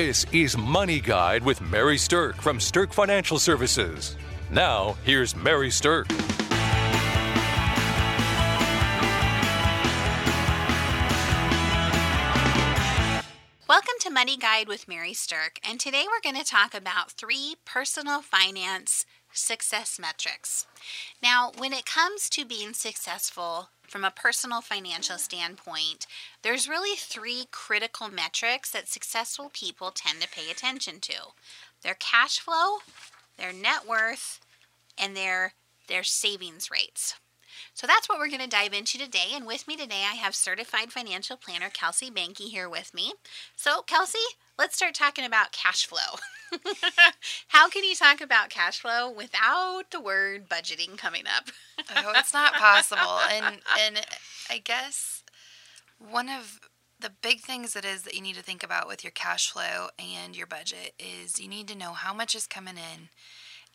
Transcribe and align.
This 0.00 0.24
is 0.30 0.56
Money 0.56 1.00
Guide 1.00 1.42
with 1.42 1.60
Mary 1.60 1.96
Sterk 1.96 2.36
from 2.36 2.58
Sterk 2.58 2.92
Financial 2.92 3.36
Services. 3.36 4.16
Now, 4.48 4.96
here's 5.02 5.34
Mary 5.34 5.70
Sterk. 5.70 6.08
Welcome 13.68 13.94
to 14.02 14.10
Money 14.10 14.36
Guide 14.36 14.68
with 14.68 14.86
Mary 14.86 15.14
Sterk, 15.14 15.58
and 15.68 15.80
today 15.80 16.04
we're 16.06 16.22
going 16.22 16.40
to 16.40 16.48
talk 16.48 16.74
about 16.74 17.10
three 17.10 17.56
personal 17.64 18.22
finance 18.22 19.04
success 19.32 19.98
metrics. 20.00 20.66
Now, 21.22 21.52
when 21.56 21.72
it 21.72 21.86
comes 21.86 22.28
to 22.30 22.44
being 22.44 22.72
successful 22.72 23.70
from 23.88 24.04
a 24.04 24.10
personal 24.10 24.60
financial 24.60 25.18
standpoint, 25.18 26.06
there's 26.42 26.68
really 26.68 26.96
three 26.96 27.46
critical 27.50 28.08
metrics 28.08 28.70
that 28.70 28.88
successful 28.88 29.50
people 29.52 29.90
tend 29.90 30.20
to 30.20 30.28
pay 30.28 30.50
attention 30.50 31.00
to 31.00 31.14
their 31.82 31.94
cash 31.94 32.38
flow, 32.38 32.78
their 33.36 33.52
net 33.52 33.86
worth, 33.88 34.40
and 34.98 35.16
their, 35.16 35.54
their 35.88 36.02
savings 36.02 36.70
rates. 36.70 37.14
So 37.74 37.86
that's 37.86 38.08
what 38.08 38.18
we're 38.18 38.28
going 38.28 38.40
to 38.40 38.48
dive 38.48 38.72
into 38.72 38.98
today. 38.98 39.30
And 39.32 39.46
with 39.46 39.66
me 39.68 39.76
today, 39.76 40.04
I 40.10 40.16
have 40.16 40.34
certified 40.34 40.92
financial 40.92 41.36
planner 41.36 41.70
Kelsey 41.70 42.10
Banky 42.10 42.48
here 42.48 42.68
with 42.68 42.92
me. 42.92 43.12
So, 43.56 43.82
Kelsey, 43.82 44.18
let's 44.58 44.76
start 44.76 44.94
talking 44.94 45.24
about 45.24 45.52
cash 45.52 45.86
flow. 45.86 46.18
How 47.48 47.68
can 47.68 47.84
you 47.84 47.94
talk 47.94 48.20
about 48.20 48.50
cash 48.50 48.80
flow 48.80 49.10
without 49.10 49.84
the 49.90 50.00
word 50.00 50.48
budgeting 50.48 50.96
coming 50.96 51.24
up? 51.26 51.48
oh, 51.96 52.12
it's 52.16 52.32
not 52.32 52.54
possible. 52.54 53.20
And 53.30 53.58
and 53.80 54.06
I 54.50 54.58
guess 54.58 55.22
one 55.98 56.28
of 56.28 56.60
the 57.00 57.10
big 57.22 57.40
things 57.40 57.76
it 57.76 57.84
is 57.84 58.02
that 58.02 58.14
you 58.14 58.22
need 58.22 58.34
to 58.34 58.42
think 58.42 58.64
about 58.64 58.88
with 58.88 59.04
your 59.04 59.12
cash 59.12 59.50
flow 59.50 59.88
and 59.98 60.36
your 60.36 60.46
budget 60.46 60.94
is 60.98 61.40
you 61.40 61.48
need 61.48 61.68
to 61.68 61.78
know 61.78 61.92
how 61.92 62.12
much 62.12 62.34
is 62.34 62.46
coming 62.46 62.76
in. 62.76 63.08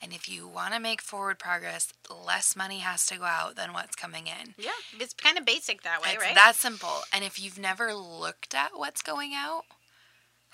And 0.01 0.11
if 0.11 0.27
you 0.27 0.49
want 0.49 0.73
to 0.73 0.81
make 0.81 1.01
forward 1.01 1.39
progress, 1.39 1.93
less 2.09 2.57
money 2.57 2.79
has 2.79 3.05
to 3.05 3.17
go 3.17 3.23
out 3.23 3.55
than 3.55 3.71
what's 3.71 3.95
coming 3.95 4.27
in. 4.27 4.53
Yeah, 4.57 4.71
it's 4.99 5.13
kind 5.13 5.37
of 5.37 5.45
basic 5.45 5.83
that 5.83 6.01
way, 6.01 6.09
it's 6.15 6.21
right? 6.21 6.35
that 6.35 6.55
simple. 6.55 7.03
And 7.13 7.23
if 7.23 7.41
you've 7.41 7.59
never 7.59 7.93
looked 7.93 8.53
at 8.53 8.71
what's 8.75 9.01
going 9.01 9.31
out, 9.33 9.63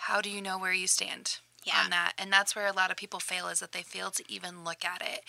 how 0.07 0.21
do 0.21 0.29
you 0.29 0.41
know 0.41 0.57
where 0.57 0.73
you 0.73 0.87
stand? 0.87 1.39
yeah. 1.65 1.83
on 1.83 1.89
that. 1.89 2.13
And 2.17 2.31
that's 2.31 2.55
where 2.55 2.67
a 2.67 2.73
lot 2.73 2.91
of 2.91 2.97
people 2.97 3.19
fail 3.19 3.47
is 3.47 3.59
that 3.59 3.71
they 3.71 3.81
fail 3.81 4.11
to 4.11 4.23
even 4.27 4.63
look 4.63 4.83
at 4.85 5.01
it. 5.01 5.21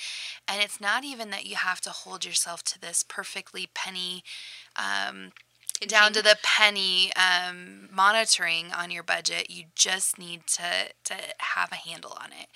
And 0.49 0.63
it's 0.63 0.81
not 0.81 1.05
even 1.05 1.31
that 1.31 1.47
you 1.47 1.57
have 1.57 1.81
to 1.83 1.91
hold 1.91 2.25
yourself 2.25 2.63
to 2.65 2.81
this 2.81 3.05
perfectly 3.07 3.69
penny 3.75 4.23
um, 4.77 5.33
down 5.87 6.13
to 6.13 6.23
the 6.23 6.37
penny 6.43 7.11
um, 7.15 7.89
monitoring 7.93 8.67
on 8.73 8.91
your 8.91 9.03
budget. 9.03 9.51
You 9.51 9.65
just 9.75 10.19
need 10.19 10.47
to 10.49 10.93
to 11.05 11.15
have 11.39 11.73
a 11.73 11.77
handle 11.77 12.17
on 12.21 12.31
it. 12.33 12.49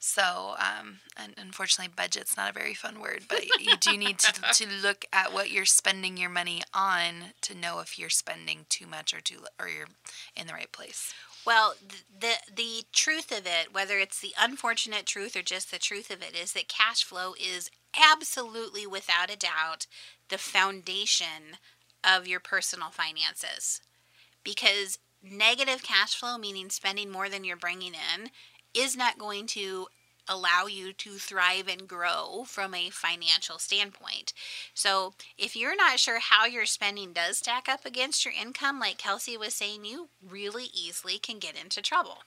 So, 0.00 0.54
um, 0.58 0.98
and 1.16 1.34
unfortunately, 1.36 1.92
budget's 1.96 2.36
not 2.36 2.50
a 2.50 2.52
very 2.52 2.74
fun 2.74 3.00
word, 3.00 3.24
but 3.28 3.44
you 3.58 3.76
do 3.80 3.96
need 3.96 4.18
to, 4.20 4.32
to 4.52 4.66
look 4.80 5.04
at 5.12 5.32
what 5.32 5.50
you're 5.50 5.64
spending 5.64 6.16
your 6.16 6.30
money 6.30 6.62
on 6.72 7.32
to 7.40 7.54
know 7.54 7.80
if 7.80 7.98
you're 7.98 8.08
spending 8.08 8.66
too 8.68 8.86
much 8.86 9.12
or 9.12 9.20
too 9.20 9.40
or 9.58 9.68
you're 9.68 9.88
in 10.36 10.46
the 10.46 10.52
right 10.52 10.70
place. 10.70 11.12
Well, 11.46 11.74
the 12.20 12.34
the 12.54 12.84
truth 12.92 13.32
of 13.32 13.46
it, 13.46 13.72
whether 13.72 13.98
it's 13.98 14.20
the 14.20 14.34
unfortunate 14.38 15.06
truth 15.06 15.36
or 15.36 15.42
just 15.42 15.70
the 15.70 15.78
truth 15.78 16.10
of 16.10 16.22
it, 16.22 16.36
is 16.36 16.52
that 16.52 16.68
cash 16.68 17.04
flow 17.04 17.34
is 17.40 17.70
absolutely 17.98 18.86
without 18.86 19.30
a 19.30 19.36
doubt 19.36 19.86
the 20.28 20.38
foundation 20.38 21.56
of 22.04 22.28
your 22.28 22.40
personal 22.40 22.90
finances. 22.90 23.80
Because 24.44 24.98
negative 25.22 25.82
cash 25.82 26.14
flow, 26.14 26.38
meaning 26.38 26.70
spending 26.70 27.10
more 27.10 27.28
than 27.28 27.44
you're 27.44 27.56
bringing 27.56 27.94
in, 27.94 28.30
is 28.74 28.96
not 28.96 29.18
going 29.18 29.46
to 29.48 29.88
allow 30.28 30.66
you 30.66 30.92
to 30.92 31.12
thrive 31.12 31.68
and 31.68 31.88
grow 31.88 32.44
from 32.46 32.74
a 32.74 32.90
financial 32.90 33.58
standpoint. 33.58 34.32
So, 34.74 35.14
if 35.36 35.56
you're 35.56 35.76
not 35.76 35.98
sure 35.98 36.20
how 36.20 36.46
your 36.46 36.66
spending 36.66 37.12
does 37.12 37.38
stack 37.38 37.68
up 37.68 37.84
against 37.84 38.24
your 38.24 38.34
income, 38.34 38.78
like 38.78 38.98
Kelsey 38.98 39.36
was 39.36 39.54
saying, 39.54 39.84
you 39.84 40.08
really 40.26 40.66
easily 40.72 41.18
can 41.18 41.38
get 41.38 41.60
into 41.60 41.82
trouble. 41.82 42.18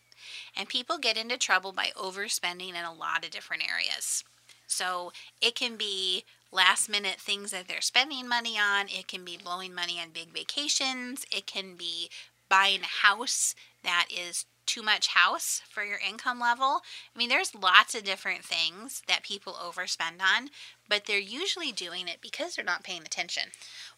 And 0.55 0.69
people 0.69 0.97
get 0.97 1.17
into 1.17 1.37
trouble 1.37 1.71
by 1.71 1.91
overspending 1.95 2.69
in 2.69 2.85
a 2.85 2.93
lot 2.93 3.25
of 3.25 3.31
different 3.31 3.63
areas. 3.69 4.23
So, 4.67 5.11
it 5.41 5.55
can 5.55 5.75
be 5.75 6.23
last 6.51 6.89
minute 6.89 7.17
things 7.19 7.51
that 7.51 7.67
they're 7.67 7.81
spending 7.81 8.27
money 8.27 8.57
on, 8.57 8.87
it 8.87 9.07
can 9.07 9.23
be 9.23 9.37
blowing 9.41 9.73
money 9.73 9.99
on 9.99 10.09
big 10.13 10.33
vacations, 10.33 11.25
it 11.31 11.45
can 11.45 11.75
be 11.75 12.09
buying 12.49 12.81
a 12.81 13.07
house 13.07 13.55
that 13.83 14.07
is 14.09 14.45
too 14.71 14.81
much 14.81 15.07
house 15.07 15.61
for 15.69 15.83
your 15.83 15.99
income 16.07 16.39
level. 16.39 16.81
I 17.13 17.17
mean, 17.17 17.27
there's 17.27 17.53
lots 17.53 17.93
of 17.93 18.05
different 18.05 18.45
things 18.45 19.01
that 19.07 19.23
people 19.23 19.53
overspend 19.53 20.21
on, 20.21 20.49
but 20.87 21.05
they're 21.05 21.19
usually 21.19 21.73
doing 21.73 22.07
it 22.07 22.19
because 22.21 22.55
they're 22.55 22.63
not 22.63 22.83
paying 22.83 23.01
attention. 23.01 23.43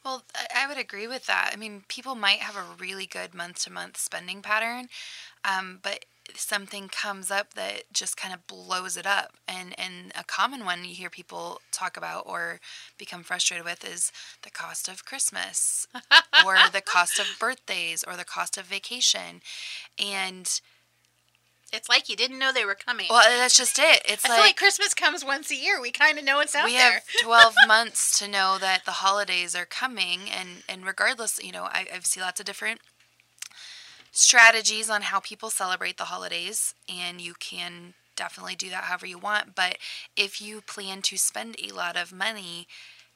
Well, 0.04 0.24
I 0.56 0.68
would 0.68 0.78
agree 0.78 1.08
with 1.08 1.28
that. 1.28 1.52
I 1.54 1.58
mean, 1.58 1.84
people 1.88 2.16
might 2.16 2.40
have 2.40 2.56
a 2.56 2.66
really 2.80 3.06
good 3.06 3.36
month 3.36 3.64
to 3.64 3.72
month 3.72 3.98
spending 3.98 4.42
pattern, 4.42 4.88
um, 5.46 5.80
but 5.84 6.06
something 6.36 6.88
comes 6.90 7.30
up 7.30 7.54
that 7.54 7.84
just 7.92 8.18
kind 8.18 8.34
of 8.34 8.48
blows 8.48 8.98
it 8.98 9.06
up. 9.06 9.34
And 9.48 9.78
and 9.80 10.12
a 10.18 10.24
common 10.24 10.66
one 10.66 10.86
you 10.86 10.96
hear 10.96 11.10
people 11.10 11.62
talk 11.72 11.98
about 11.98 12.24
or 12.26 12.60
become 12.98 13.24
frustrated 13.24 13.66
with 13.66 13.86
is 13.86 14.12
the 14.42 14.50
cost 14.50 14.88
of 14.88 15.06
Christmas 15.06 15.88
or 16.46 16.56
the 16.72 16.82
cost 16.86 17.20
of 17.20 17.28
birthdays 17.40 18.04
or 18.04 18.16
the 18.16 18.26
cost 18.26 18.58
of 18.58 18.66
vacation. 18.66 19.42
And 20.00 20.50
it's 21.74 21.90
like 21.90 22.08
you 22.08 22.16
didn't 22.16 22.38
know 22.38 22.54
they 22.54 22.66
were 22.66 22.76
coming. 22.76 23.08
Well, 23.10 23.24
that's 23.28 23.58
just 23.58 23.80
it. 23.80 24.04
It's 24.06 24.24
I 24.24 24.30
like, 24.30 24.38
feel 24.38 24.46
like 24.46 24.58
Christmas 24.58 24.94
comes 24.94 25.26
once 25.26 25.50
a 25.52 25.56
year. 25.56 25.82
We 25.82 25.92
kind 25.92 26.20
of 26.20 26.24
know 26.24 26.40
it's 26.40 26.56
out 26.56 26.66
we 26.66 26.74
there. 26.74 26.94
have 26.94 27.04
12 27.24 27.56
months 27.68 28.20
to 28.20 28.28
know 28.28 28.58
that 28.60 28.86
the 28.86 28.92
holidays 28.92 29.56
are 29.56 29.66
coming. 29.66 30.30
And, 30.30 30.64
and 30.70 30.86
regardless, 30.86 31.44
you 31.44 31.52
know, 31.52 31.64
I, 31.64 31.88
I 31.92 32.00
see 32.02 32.22
lots 32.22 32.40
of 32.40 32.46
different 32.46 32.80
strategies 34.14 34.90
on 34.90 35.02
how 35.02 35.20
people 35.20 35.50
celebrate 35.50 35.98
the 35.98 36.06
holidays. 36.06 36.76
And 36.88 37.20
you 37.20 37.34
can 37.34 37.96
definitely 38.16 38.56
do 38.56 38.70
that 38.70 38.86
however 38.86 39.08
you 39.08 39.18
want. 39.18 39.56
But 39.56 39.78
if 40.16 40.42
you 40.42 40.62
plan 40.62 41.02
to 41.04 41.18
spend 41.18 41.58
a 41.62 41.74
lot 41.74 41.98
of 41.98 42.14
money, 42.14 42.68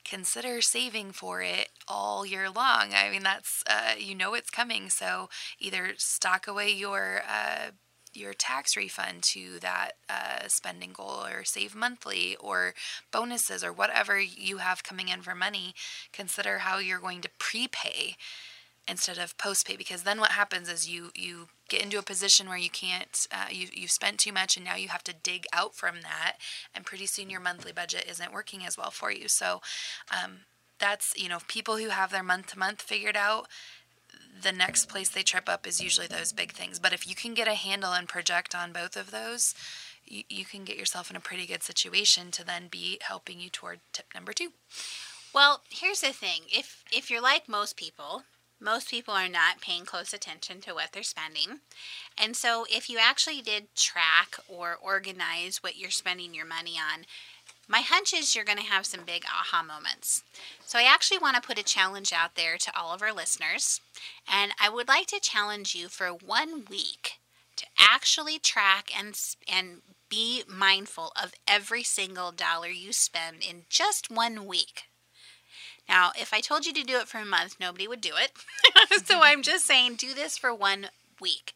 consider 0.04 0.60
saving 0.62 1.12
for 1.12 1.42
it 1.42 1.70
all 1.88 2.26
year 2.26 2.50
long. 2.50 2.94
I 2.94 3.10
mean, 3.12 3.24
that's, 3.24 3.64
uh, 3.70 3.94
you 3.98 4.16
know, 4.16 4.34
it's 4.34 4.50
coming. 4.50 4.90
So 4.90 5.30
either 5.60 5.92
stock 5.98 6.48
away 6.48 6.72
your, 6.72 7.22
uh, 7.30 7.72
your 8.14 8.34
tax 8.34 8.76
refund 8.76 9.22
to 9.22 9.60
that 9.60 9.92
uh, 10.10 10.48
spending 10.48 10.92
goal 10.94 11.24
or 11.26 11.44
save 11.44 11.76
monthly 11.76 12.36
or 12.38 12.74
bonuses 13.12 13.64
or 13.64 13.72
whatever 13.72 14.20
you 14.20 14.58
have 14.58 14.84
coming 14.84 15.10
in 15.10 15.22
for 15.22 15.36
money 15.36 15.76
consider 16.12 16.60
how 16.60 16.80
you're 16.80 17.00
going 17.00 17.22
to 17.22 17.30
prepay 17.38 18.16
instead 18.88 19.18
of 19.18 19.38
postpay 19.38 19.78
because 19.78 20.04
then 20.04 20.20
what 20.20 20.32
happens 20.32 20.70
is 20.70 20.90
you 20.90 21.12
you 21.16 21.50
get 21.70 21.82
into 21.82 22.00
a 22.00 22.04
position 22.04 22.48
where 22.48 22.58
you 22.58 22.70
can't 22.70 23.28
uh, 23.32 23.48
you 23.52 23.68
you've 23.74 23.92
spent 23.92 24.18
too 24.18 24.32
much 24.32 24.56
and 24.56 24.66
now 24.66 24.76
you 24.76 24.88
have 24.88 25.04
to 25.04 25.14
dig 25.14 25.46
out 25.52 25.76
from 25.76 26.02
that 26.02 26.38
and 26.74 26.86
pretty 26.86 27.06
soon 27.06 27.30
your 27.30 27.42
monthly 27.42 27.72
budget 27.72 28.06
isn't 28.10 28.34
working 28.34 28.66
as 28.66 28.78
well 28.78 28.92
for 28.92 29.12
you 29.12 29.28
so 29.28 29.62
um, 30.12 30.40
that's 30.80 31.14
you 31.18 31.28
know 31.28 31.40
people 31.48 31.78
who 31.78 31.90
have 31.90 32.12
their 32.12 32.24
month 32.24 32.48
to 32.48 32.60
month 32.60 32.82
figured 32.82 33.18
out 33.18 33.48
the 34.42 34.52
next 34.52 34.88
place 34.88 35.10
they 35.10 35.24
trip 35.24 35.50
up 35.50 35.66
is 35.66 35.82
usually 35.82 36.08
those 36.08 36.32
big 36.32 36.52
things. 36.52 36.80
But 36.80 36.94
if 36.94 37.08
you 37.08 37.16
can 37.16 37.34
get 37.34 37.48
a 37.48 37.56
handle 37.56 37.94
and 37.94 38.08
project 38.08 38.54
on 38.54 38.72
both 38.72 38.96
of 38.96 39.12
those, 39.12 39.56
you, 40.06 40.24
you 40.30 40.46
can 40.46 40.64
get 40.64 40.78
yourself 40.78 41.10
in 41.10 41.16
a 41.16 41.22
pretty 41.22 41.46
good 41.46 41.64
situation 41.64 42.32
to 42.32 42.46
then 42.46 42.68
be 42.70 43.00
helping 43.02 43.40
you 43.40 43.50
toward 43.50 43.80
tip 43.94 44.06
number 44.14 44.34
two. 44.34 44.50
Well, 45.34 45.62
here's 45.70 46.02
the 46.02 46.14
thing 46.14 46.44
if, 46.50 46.84
if 46.92 47.10
you're 47.10 47.22
like 47.22 47.50
most 47.50 47.78
people, 47.78 48.24
most 48.60 48.90
people 48.90 49.14
are 49.14 49.30
not 49.30 49.62
paying 49.62 49.86
close 49.86 50.14
attention 50.14 50.62
to 50.62 50.74
what 50.74 50.92
they're 50.92 51.04
spending. 51.04 51.60
And 52.18 52.36
so, 52.36 52.66
if 52.70 52.90
you 52.90 52.98
actually 53.00 53.42
did 53.42 53.74
track 53.76 54.38
or 54.48 54.76
organize 54.82 55.58
what 55.62 55.78
you're 55.78 55.92
spending 55.92 56.34
your 56.34 56.46
money 56.46 56.76
on, 56.78 57.06
my 57.68 57.82
hunch 57.82 58.14
is 58.14 58.36
you're 58.36 58.46
going 58.46 58.58
to 58.58 58.64
have 58.64 58.86
some 58.86 59.02
big 59.06 59.24
aha 59.26 59.62
moments. 59.62 60.24
So, 60.66 60.80
I 60.80 60.84
actually 60.84 61.20
want 61.20 61.36
to 61.36 61.48
put 61.48 61.60
a 61.60 61.64
challenge 61.64 62.12
out 62.12 62.36
there 62.36 62.58
to 62.58 62.78
all 62.78 62.94
of 62.94 63.02
our 63.02 63.14
listeners. 63.14 63.82
And 64.32 64.54
I 64.60 64.70
would 64.70 64.88
like 64.88 65.08
to 65.08 65.20
challenge 65.20 65.76
you 65.76 65.88
for 65.88 66.08
one 66.08 66.66
week 66.70 67.20
to 67.58 67.66
actually 67.78 68.40
track 68.40 68.92
and, 68.98 69.20
and 69.52 69.82
be 70.10 70.44
mindful 70.48 71.12
of 71.22 71.34
every 71.48 71.84
single 71.84 72.32
dollar 72.32 72.70
you 72.70 72.94
spend 72.94 73.38
in 73.48 73.64
just 73.70 74.10
one 74.10 74.46
week. 74.46 74.84
Now, 75.88 76.12
if 76.20 76.34
I 76.34 76.42
told 76.42 76.66
you 76.66 76.74
to 76.74 76.84
do 76.84 76.98
it 76.98 77.08
for 77.08 77.20
a 77.20 77.26
month, 77.26 77.58
nobody 77.60 77.88
would 77.88 78.02
do 78.02 78.14
it. 78.16 78.32
so 79.06 79.16
mm-hmm. 79.16 79.24
I'm 79.24 79.42
just 79.42 79.66
saying, 79.66 79.96
do 79.96 80.14
this 80.14 80.38
for 80.38 80.54
one 80.54 80.88
week. 81.20 81.54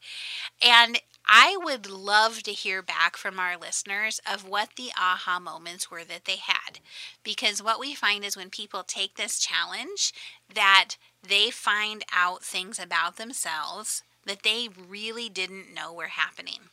And 0.66 1.00
I 1.26 1.56
would 1.62 1.88
love 1.88 2.42
to 2.42 2.52
hear 2.52 2.82
back 2.82 3.16
from 3.16 3.38
our 3.38 3.56
listeners 3.56 4.20
of 4.30 4.46
what 4.46 4.70
the 4.76 4.90
aha 4.98 5.38
moments 5.38 5.90
were 5.90 6.04
that 6.04 6.24
they 6.24 6.36
had. 6.36 6.80
Because 7.22 7.62
what 7.62 7.78
we 7.78 7.94
find 7.94 8.24
is 8.24 8.36
when 8.36 8.50
people 8.50 8.82
take 8.82 9.16
this 9.16 9.38
challenge, 9.38 10.12
that 10.52 10.96
they 11.22 11.50
find 11.50 12.04
out 12.12 12.42
things 12.42 12.78
about 12.78 13.16
themselves 13.16 14.02
that 14.24 14.42
they 14.42 14.68
really 14.88 15.28
didn't 15.28 15.74
know 15.74 15.92
were 15.92 16.06
happening. 16.08 16.70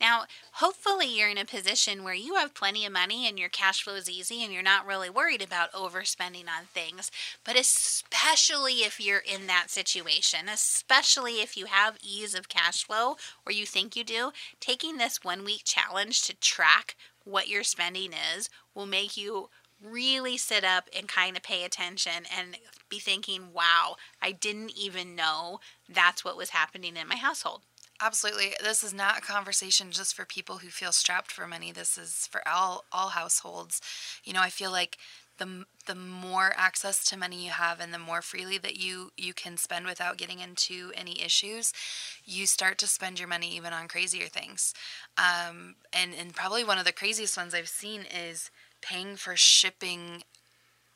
Now, 0.00 0.24
hopefully, 0.52 1.06
you're 1.06 1.28
in 1.28 1.38
a 1.38 1.44
position 1.44 2.04
where 2.04 2.14
you 2.14 2.34
have 2.34 2.54
plenty 2.54 2.84
of 2.84 2.92
money 2.92 3.28
and 3.28 3.38
your 3.38 3.48
cash 3.48 3.82
flow 3.82 3.94
is 3.94 4.10
easy 4.10 4.42
and 4.42 4.52
you're 4.52 4.62
not 4.62 4.86
really 4.86 5.10
worried 5.10 5.42
about 5.42 5.72
overspending 5.72 6.46
on 6.46 6.66
things. 6.72 7.10
But 7.44 7.58
especially 7.58 8.82
if 8.82 9.00
you're 9.00 9.18
in 9.18 9.46
that 9.46 9.70
situation, 9.70 10.48
especially 10.48 11.40
if 11.40 11.56
you 11.56 11.66
have 11.66 11.98
ease 12.02 12.34
of 12.34 12.48
cash 12.48 12.84
flow 12.84 13.16
or 13.46 13.52
you 13.52 13.66
think 13.66 13.96
you 13.96 14.04
do, 14.04 14.32
taking 14.60 14.96
this 14.96 15.22
one 15.22 15.44
week 15.44 15.62
challenge 15.64 16.22
to 16.22 16.34
track 16.34 16.96
what 17.24 17.48
your 17.48 17.64
spending 17.64 18.12
is 18.36 18.48
will 18.74 18.86
make 18.86 19.16
you 19.16 19.48
really 19.82 20.36
sit 20.36 20.64
up 20.64 20.88
and 20.96 21.08
kind 21.08 21.36
of 21.36 21.42
pay 21.42 21.64
attention 21.64 22.24
and 22.36 22.56
be 22.88 22.98
thinking, 22.98 23.52
wow, 23.52 23.96
I 24.20 24.32
didn't 24.32 24.72
even 24.76 25.14
know 25.14 25.60
that's 25.88 26.24
what 26.24 26.36
was 26.36 26.50
happening 26.50 26.96
in 26.96 27.08
my 27.08 27.16
household. 27.16 27.62
Absolutely. 28.02 28.54
This 28.62 28.82
is 28.82 28.94
not 28.94 29.18
a 29.18 29.22
conversation 29.22 29.90
just 29.90 30.14
for 30.14 30.24
people 30.24 30.58
who 30.58 30.68
feel 30.68 30.92
strapped 30.92 31.30
for 31.30 31.46
money. 31.46 31.70
This 31.70 31.98
is 31.98 32.26
for 32.30 32.40
all 32.48 32.84
all 32.92 33.08
households. 33.10 33.80
You 34.24 34.32
know, 34.32 34.40
I 34.40 34.48
feel 34.48 34.70
like 34.70 34.96
the 35.38 35.64
the 35.86 35.94
more 35.94 36.52
access 36.56 37.04
to 37.04 37.18
money 37.18 37.44
you 37.44 37.50
have 37.50 37.80
and 37.80 37.92
the 37.92 37.98
more 37.98 38.22
freely 38.22 38.58
that 38.58 38.76
you 38.76 39.10
you 39.16 39.34
can 39.34 39.56
spend 39.56 39.86
without 39.86 40.16
getting 40.16 40.40
into 40.40 40.92
any 40.94 41.22
issues, 41.22 41.72
you 42.24 42.46
start 42.46 42.78
to 42.78 42.86
spend 42.86 43.18
your 43.18 43.28
money 43.28 43.54
even 43.54 43.72
on 43.72 43.88
crazier 43.88 44.28
things. 44.28 44.72
Um, 45.18 45.74
and 45.92 46.12
and 46.18 46.34
probably 46.34 46.64
one 46.64 46.78
of 46.78 46.86
the 46.86 46.92
craziest 46.92 47.36
ones 47.36 47.54
I've 47.54 47.68
seen 47.68 48.02
is 48.02 48.50
paying 48.80 49.16
for 49.16 49.36
shipping 49.36 50.22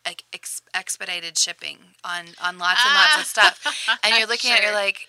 like 0.07 0.25
ex- 0.33 0.63
expedited 0.75 1.37
shipping 1.39 1.79
on 2.03 2.27
on 2.43 2.59
lots 2.59 2.81
and 2.85 2.95
lots 2.95 3.17
of 3.19 3.27
stuff 3.27 3.99
and 4.03 4.15
you're 4.17 4.29
looking 4.29 4.51
sure. 4.51 4.59
at 4.59 4.63
it, 4.63 4.67
you're 4.67 4.75
like 4.75 5.09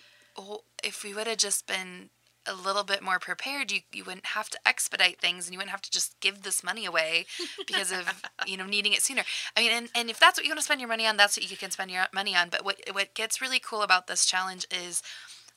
if 0.82 1.02
we 1.02 1.14
would 1.14 1.26
have 1.26 1.38
just 1.38 1.66
been 1.66 2.10
a 2.46 2.54
little 2.54 2.84
bit 2.84 3.02
more 3.02 3.18
prepared, 3.18 3.72
you, 3.72 3.80
you 3.92 4.04
wouldn't 4.04 4.26
have 4.26 4.48
to 4.50 4.58
expedite 4.66 5.20
things 5.20 5.46
and 5.46 5.52
you 5.52 5.58
wouldn't 5.58 5.72
have 5.72 5.82
to 5.82 5.90
just 5.90 6.18
give 6.20 6.42
this 6.42 6.62
money 6.62 6.84
away 6.84 7.26
because 7.66 7.90
of, 7.90 8.22
you 8.46 8.56
know, 8.56 8.66
needing 8.66 8.92
it 8.92 9.02
sooner. 9.02 9.22
I 9.56 9.60
mean, 9.60 9.72
and, 9.72 9.88
and 9.94 10.10
if 10.10 10.20
that's 10.20 10.38
what 10.38 10.44
you 10.44 10.50
want 10.50 10.60
to 10.60 10.64
spend 10.64 10.80
your 10.80 10.88
money 10.88 11.06
on, 11.06 11.16
that's 11.16 11.36
what 11.36 11.50
you 11.50 11.56
can 11.56 11.70
spend 11.70 11.90
your 11.90 12.04
money 12.14 12.36
on. 12.36 12.48
But 12.48 12.64
what, 12.64 12.80
what 12.92 13.14
gets 13.14 13.40
really 13.40 13.58
cool 13.58 13.82
about 13.82 14.06
this 14.06 14.24
challenge 14.24 14.66
is 14.70 15.02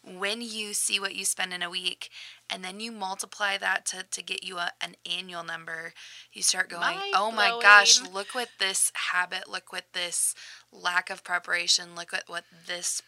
when 0.03 0.41
you 0.41 0.73
see 0.73 0.99
what 0.99 1.15
you 1.15 1.25
spend 1.25 1.53
in 1.53 1.61
a 1.61 1.69
week 1.69 2.09
and 2.49 2.63
then 2.63 2.79
you 2.79 2.91
multiply 2.91 3.57
that 3.57 3.85
to, 3.87 4.03
to 4.09 4.23
get 4.23 4.43
you 4.43 4.57
a, 4.57 4.71
an 4.81 4.95
annual 5.09 5.43
number, 5.43 5.93
you 6.33 6.41
start 6.41 6.69
going, 6.69 6.81
Mind 6.81 7.13
oh 7.15 7.31
my 7.31 7.49
blowing. 7.49 7.61
gosh, 7.61 8.01
look 8.09 8.33
what 8.33 8.49
this 8.59 8.91
habit, 9.11 9.49
look 9.49 9.71
what 9.71 9.85
this 9.93 10.33
lack 10.71 11.09
of 11.09 11.23
preparation, 11.23 11.95
look 11.95 12.13
at 12.13 12.23
what 12.27 12.45
this 12.65 13.01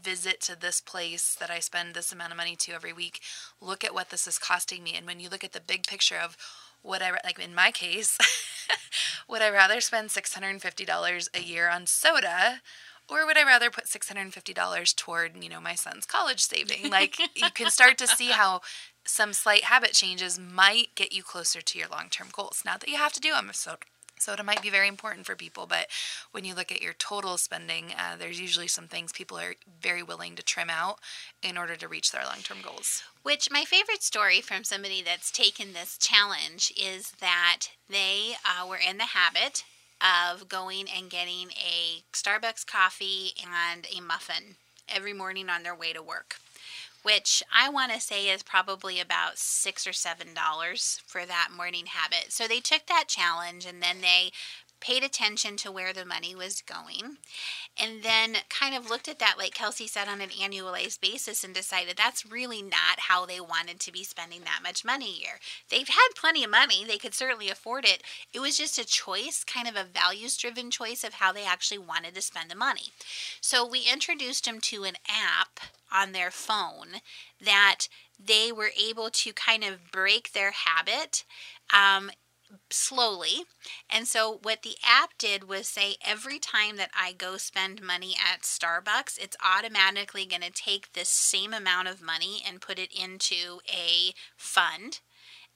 visit 0.00 0.40
to 0.42 0.58
this 0.58 0.80
place 0.80 1.36
that 1.38 1.50
I 1.50 1.58
spend 1.58 1.94
this 1.94 2.12
amount 2.12 2.32
of 2.32 2.36
money 2.36 2.56
to 2.56 2.72
every 2.72 2.92
week, 2.92 3.20
look 3.60 3.84
at 3.84 3.94
what 3.94 4.10
this 4.10 4.26
is 4.26 4.38
costing 4.38 4.82
me. 4.82 4.94
And 4.96 5.06
when 5.06 5.20
you 5.20 5.28
look 5.28 5.44
at 5.44 5.52
the 5.52 5.60
big 5.60 5.86
picture 5.86 6.18
of 6.18 6.36
what 6.82 7.02
I 7.02 7.10
like 7.24 7.38
in 7.38 7.54
my 7.54 7.70
case, 7.70 8.18
would 9.28 9.42
I 9.42 9.50
rather 9.50 9.80
spend 9.80 10.10
$650 10.10 11.28
a 11.34 11.42
year 11.42 11.68
on 11.68 11.86
soda 11.86 12.60
or 13.08 13.26
would 13.26 13.36
I 13.36 13.44
rather 13.44 13.70
put 13.70 13.84
$650 13.84 14.96
toward, 14.96 15.42
you 15.42 15.50
know, 15.50 15.60
my 15.60 15.74
son's 15.74 16.06
college 16.06 16.40
saving? 16.40 16.90
Like 16.90 17.18
you 17.36 17.50
can 17.52 17.70
start 17.70 17.98
to 17.98 18.06
see 18.06 18.28
how 18.28 18.60
some 19.04 19.32
slight 19.32 19.64
habit 19.64 19.92
changes 19.92 20.38
might 20.38 20.94
get 20.94 21.12
you 21.12 21.22
closer 21.22 21.60
to 21.60 21.78
your 21.78 21.88
long-term 21.88 22.28
goals. 22.32 22.62
Not 22.64 22.80
that 22.80 22.88
you 22.88 22.96
have 22.96 23.12
to 23.12 23.20
do 23.20 23.32
them. 23.32 23.50
So 23.52 23.76
Soda 24.22 24.44
might 24.44 24.62
be 24.62 24.70
very 24.70 24.86
important 24.86 25.26
for 25.26 25.34
people, 25.34 25.66
but 25.66 25.88
when 26.30 26.44
you 26.44 26.54
look 26.54 26.70
at 26.70 26.80
your 26.80 26.92
total 26.92 27.36
spending, 27.36 27.86
uh, 27.98 28.14
there's 28.16 28.40
usually 28.40 28.68
some 28.68 28.86
things 28.86 29.10
people 29.10 29.36
are 29.36 29.56
very 29.80 30.02
willing 30.02 30.36
to 30.36 30.44
trim 30.44 30.70
out 30.70 31.00
in 31.42 31.58
order 31.58 31.74
to 31.74 31.88
reach 31.88 32.12
their 32.12 32.24
long 32.24 32.38
term 32.44 32.58
goals. 32.62 33.02
Which, 33.24 33.50
my 33.50 33.64
favorite 33.64 34.04
story 34.04 34.40
from 34.40 34.62
somebody 34.62 35.02
that's 35.02 35.32
taken 35.32 35.72
this 35.72 35.98
challenge 35.98 36.72
is 36.76 37.10
that 37.20 37.62
they 37.88 38.34
uh, 38.44 38.64
were 38.64 38.78
in 38.78 38.98
the 38.98 39.06
habit 39.06 39.64
of 40.00 40.48
going 40.48 40.86
and 40.88 41.10
getting 41.10 41.50
a 41.50 42.04
Starbucks 42.12 42.64
coffee 42.64 43.32
and 43.42 43.88
a 43.92 44.00
muffin 44.00 44.54
every 44.88 45.12
morning 45.12 45.48
on 45.48 45.64
their 45.64 45.74
way 45.74 45.92
to 45.92 46.02
work 46.02 46.36
which 47.02 47.42
I 47.52 47.68
want 47.68 47.92
to 47.92 48.00
say 48.00 48.28
is 48.28 48.42
probably 48.42 49.00
about 49.00 49.38
six 49.38 49.86
or 49.86 49.92
seven 49.92 50.34
dollars 50.34 51.00
for 51.06 51.26
that 51.26 51.48
morning 51.54 51.86
habit. 51.86 52.32
So 52.32 52.46
they 52.46 52.60
took 52.60 52.86
that 52.86 53.04
challenge 53.08 53.66
and 53.66 53.82
then 53.82 54.00
they 54.00 54.32
paid 54.82 55.04
attention 55.04 55.56
to 55.56 55.70
where 55.70 55.92
the 55.92 56.04
money 56.04 56.34
was 56.34 56.60
going, 56.60 57.16
and 57.80 58.02
then 58.02 58.34
kind 58.50 58.74
of 58.74 58.90
looked 58.90 59.06
at 59.06 59.20
that, 59.20 59.36
like 59.38 59.54
Kelsey 59.54 59.86
said, 59.86 60.08
on 60.08 60.20
an 60.20 60.30
annualized 60.30 61.00
basis 61.00 61.44
and 61.44 61.54
decided 61.54 61.96
that's 61.96 62.26
really 62.26 62.60
not 62.60 62.98
how 62.98 63.24
they 63.24 63.40
wanted 63.40 63.78
to 63.78 63.92
be 63.92 64.02
spending 64.02 64.40
that 64.40 64.58
much 64.60 64.84
money 64.84 65.06
a 65.06 65.20
year. 65.20 65.38
They've 65.70 65.86
had 65.86 66.08
plenty 66.16 66.42
of 66.42 66.50
money, 66.50 66.84
they 66.84 66.98
could 66.98 67.14
certainly 67.14 67.48
afford 67.48 67.84
it. 67.84 68.02
It 68.34 68.40
was 68.40 68.58
just 68.58 68.76
a 68.76 68.84
choice, 68.84 69.44
kind 69.44 69.68
of 69.68 69.76
a 69.76 69.84
values 69.84 70.36
driven 70.36 70.68
choice 70.68 71.04
of 71.04 71.14
how 71.14 71.32
they 71.32 71.44
actually 71.44 71.78
wanted 71.78 72.16
to 72.16 72.20
spend 72.22 72.50
the 72.50 72.56
money. 72.56 72.90
So 73.40 73.64
we 73.64 73.86
introduced 73.90 74.46
them 74.46 74.60
to 74.62 74.82
an 74.82 74.94
app 75.08 75.60
on 75.92 76.12
their 76.12 76.30
phone 76.30 77.00
that 77.40 77.88
they 78.18 78.52
were 78.52 78.70
able 78.80 79.10
to 79.10 79.32
kind 79.32 79.64
of 79.64 79.90
break 79.90 80.32
their 80.32 80.52
habit 80.52 81.24
um, 81.72 82.10
slowly. 82.70 83.44
And 83.88 84.06
so 84.06 84.38
what 84.42 84.62
the 84.62 84.76
app 84.84 85.10
did 85.18 85.48
was 85.48 85.68
say 85.68 85.96
every 86.04 86.38
time 86.38 86.76
that 86.76 86.90
I 86.98 87.12
go 87.12 87.36
spend 87.36 87.82
money 87.82 88.14
at 88.14 88.42
Starbucks, 88.42 89.18
it's 89.18 89.36
automatically 89.44 90.26
going 90.26 90.42
to 90.42 90.50
take 90.50 90.92
this 90.92 91.08
same 91.08 91.52
amount 91.52 91.88
of 91.88 92.02
money 92.02 92.42
and 92.46 92.60
put 92.60 92.78
it 92.78 92.92
into 92.92 93.60
a 93.68 94.12
fund 94.36 95.00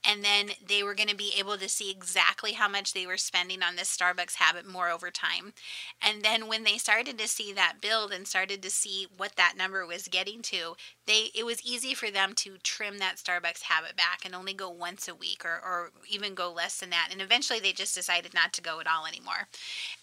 and 0.07 0.23
then 0.25 0.51
they 0.65 0.83
were 0.83 0.95
going 0.95 1.09
to 1.09 1.17
be 1.17 1.33
able 1.37 1.57
to 1.59 1.69
see 1.69 1.91
exactly 1.91 2.53
how 2.53 2.69
much 2.69 2.93
they 2.93 3.07
were 3.07 3.17
spending 3.17 3.63
on 3.63 3.77
this 3.77 3.95
Starbucks 3.95 4.37
habit 4.37 4.67
more 4.67 4.89
over 4.89 5.11
time. 5.11 5.53
And 6.01 6.23
then 6.23 6.47
when 6.47 6.65
they 6.65 6.79
started 6.79 7.19
to 7.19 7.29
see 7.29 7.53
that 7.53 7.81
build 7.81 8.13
and 8.13 8.27
started 8.27 8.63
to 8.63 8.71
see 8.71 9.07
what 9.17 9.37
that 9.37 9.55
number 9.57 9.85
was 9.87 10.09
getting 10.09 10.43
to, 10.43 10.77
they 11.07 11.31
it 11.35 11.45
was 11.45 11.61
easy 11.65 11.95
for 11.95 12.11
them 12.11 12.35
to 12.37 12.59
trim 12.59 12.99
that 12.99 13.17
Starbucks 13.17 13.63
habit 13.63 13.97
back 13.97 14.25
and 14.25 14.35
only 14.35 14.55
go 14.55 14.71
once 14.71 15.09
a 15.09 15.15
week 15.15 15.45
or, 15.45 15.61
or 15.65 15.91
even 16.09 16.35
go 16.35 16.53
less 16.53 16.79
than 16.79 16.91
that. 16.91 17.09
And 17.11 17.21
eventually 17.21 17.61
they 17.61 17.73
just 17.73 17.95
decided 17.95 18.33
not 18.33 18.53
to 18.55 18.63
go 18.63 18.81
at 18.81 18.87
all 18.87 19.07
anymore. 19.07 19.49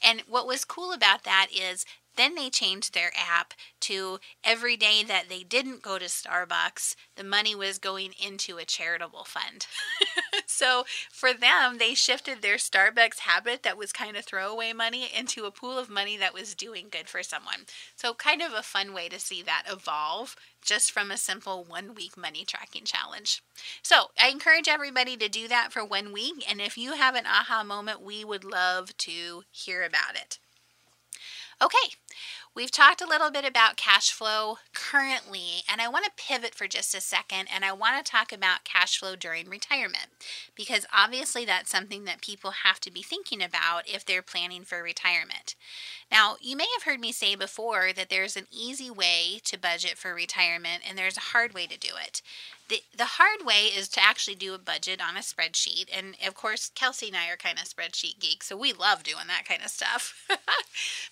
And 0.03 0.21
what 0.27 0.47
was 0.47 0.65
cool 0.65 0.91
about 0.91 1.23
that 1.23 1.47
is 1.53 1.85
then 2.15 2.35
they 2.35 2.49
changed 2.49 2.93
their 2.93 3.11
app 3.17 3.53
to 3.81 4.19
every 4.43 4.77
day 4.77 5.03
that 5.03 5.29
they 5.29 5.43
didn't 5.43 5.81
go 5.81 5.97
to 5.97 6.05
Starbucks, 6.05 6.95
the 7.15 7.23
money 7.23 7.55
was 7.55 7.77
going 7.77 8.13
into 8.23 8.57
a 8.57 8.65
charitable 8.65 9.25
fund. 9.25 9.67
so 10.45 10.83
for 11.11 11.33
them, 11.33 11.77
they 11.77 11.93
shifted 11.93 12.41
their 12.41 12.55
Starbucks 12.55 13.19
habit 13.19 13.63
that 13.63 13.77
was 13.77 13.91
kind 13.91 14.15
of 14.15 14.25
throwaway 14.25 14.73
money 14.73 15.09
into 15.17 15.45
a 15.45 15.51
pool 15.51 15.77
of 15.77 15.89
money 15.89 16.17
that 16.17 16.33
was 16.33 16.55
doing 16.55 16.87
good 16.89 17.09
for 17.09 17.23
someone. 17.23 17.65
So, 17.95 18.13
kind 18.13 18.41
of 18.41 18.53
a 18.53 18.63
fun 18.63 18.93
way 18.93 19.09
to 19.09 19.19
see 19.19 19.41
that 19.43 19.63
evolve 19.69 20.35
just 20.61 20.91
from 20.91 21.11
a 21.11 21.17
simple 21.17 21.65
one 21.67 21.93
week 21.93 22.17
money 22.17 22.45
tracking 22.45 22.85
challenge. 22.85 23.43
So, 23.81 24.11
I 24.21 24.29
encourage 24.29 24.67
everybody 24.67 25.17
to 25.17 25.27
do 25.27 25.47
that 25.47 25.73
for 25.73 25.83
one 25.83 26.13
week. 26.13 26.45
And 26.49 26.61
if 26.61 26.77
you 26.77 26.93
have 26.93 27.15
an 27.15 27.25
aha 27.25 27.63
moment, 27.63 28.01
we 28.01 28.23
would 28.23 28.43
love 28.43 28.95
to 28.97 29.43
hear 29.51 29.83
about 29.83 30.15
it. 30.15 30.39
Okay, 31.61 31.95
we've 32.55 32.71
talked 32.71 33.01
a 33.01 33.07
little 33.07 33.31
bit 33.31 33.45
about 33.45 33.77
cash 33.77 34.11
flow 34.11 34.57
currently, 34.73 35.63
and 35.71 35.79
I 35.81 35.87
want 35.87 36.05
to 36.05 36.11
pivot 36.17 36.55
for 36.55 36.67
just 36.67 36.95
a 36.95 37.01
second 37.01 37.47
and 37.53 37.63
I 37.63 37.71
want 37.71 38.03
to 38.03 38.11
talk 38.11 38.31
about 38.31 38.63
cash 38.63 38.99
flow 38.99 39.15
during 39.15 39.49
retirement 39.49 40.07
because 40.55 40.85
obviously 40.93 41.45
that's 41.45 41.71
something 41.71 42.05
that 42.05 42.21
people 42.21 42.51
have 42.63 42.79
to 42.81 42.91
be 42.91 43.01
thinking 43.01 43.41
about 43.41 43.87
if 43.87 44.03
they're 44.03 44.21
planning 44.21 44.63
for 44.63 44.81
retirement. 44.81 45.55
Now, 46.11 46.35
you 46.41 46.57
may 46.57 46.67
have 46.77 46.83
heard 46.83 46.99
me 46.99 47.11
say 47.11 47.35
before 47.35 47.93
that 47.93 48.09
there's 48.09 48.35
an 48.35 48.47
easy 48.51 48.89
way 48.89 49.39
to 49.45 49.59
budget 49.59 49.97
for 49.97 50.13
retirement 50.13 50.83
and 50.87 50.97
there's 50.97 51.17
a 51.17 51.31
hard 51.31 51.53
way 51.53 51.67
to 51.67 51.77
do 51.77 51.89
it 52.03 52.21
the 52.69 52.81
the 52.95 53.05
hard 53.05 53.45
way 53.45 53.65
is 53.65 53.89
to 53.89 54.03
actually 54.03 54.35
do 54.35 54.53
a 54.53 54.59
budget 54.59 55.01
on 55.01 55.17
a 55.17 55.19
spreadsheet 55.19 55.85
and 55.95 56.15
of 56.25 56.33
course 56.33 56.71
kelsey 56.73 57.07
and 57.07 57.17
i 57.17 57.29
are 57.29 57.37
kind 57.37 57.57
of 57.57 57.65
spreadsheet 57.65 58.19
geeks 58.19 58.47
so 58.47 58.57
we 58.57 58.71
love 58.71 59.03
doing 59.03 59.27
that 59.27 59.45
kind 59.45 59.61
of 59.63 59.69
stuff. 59.69 60.25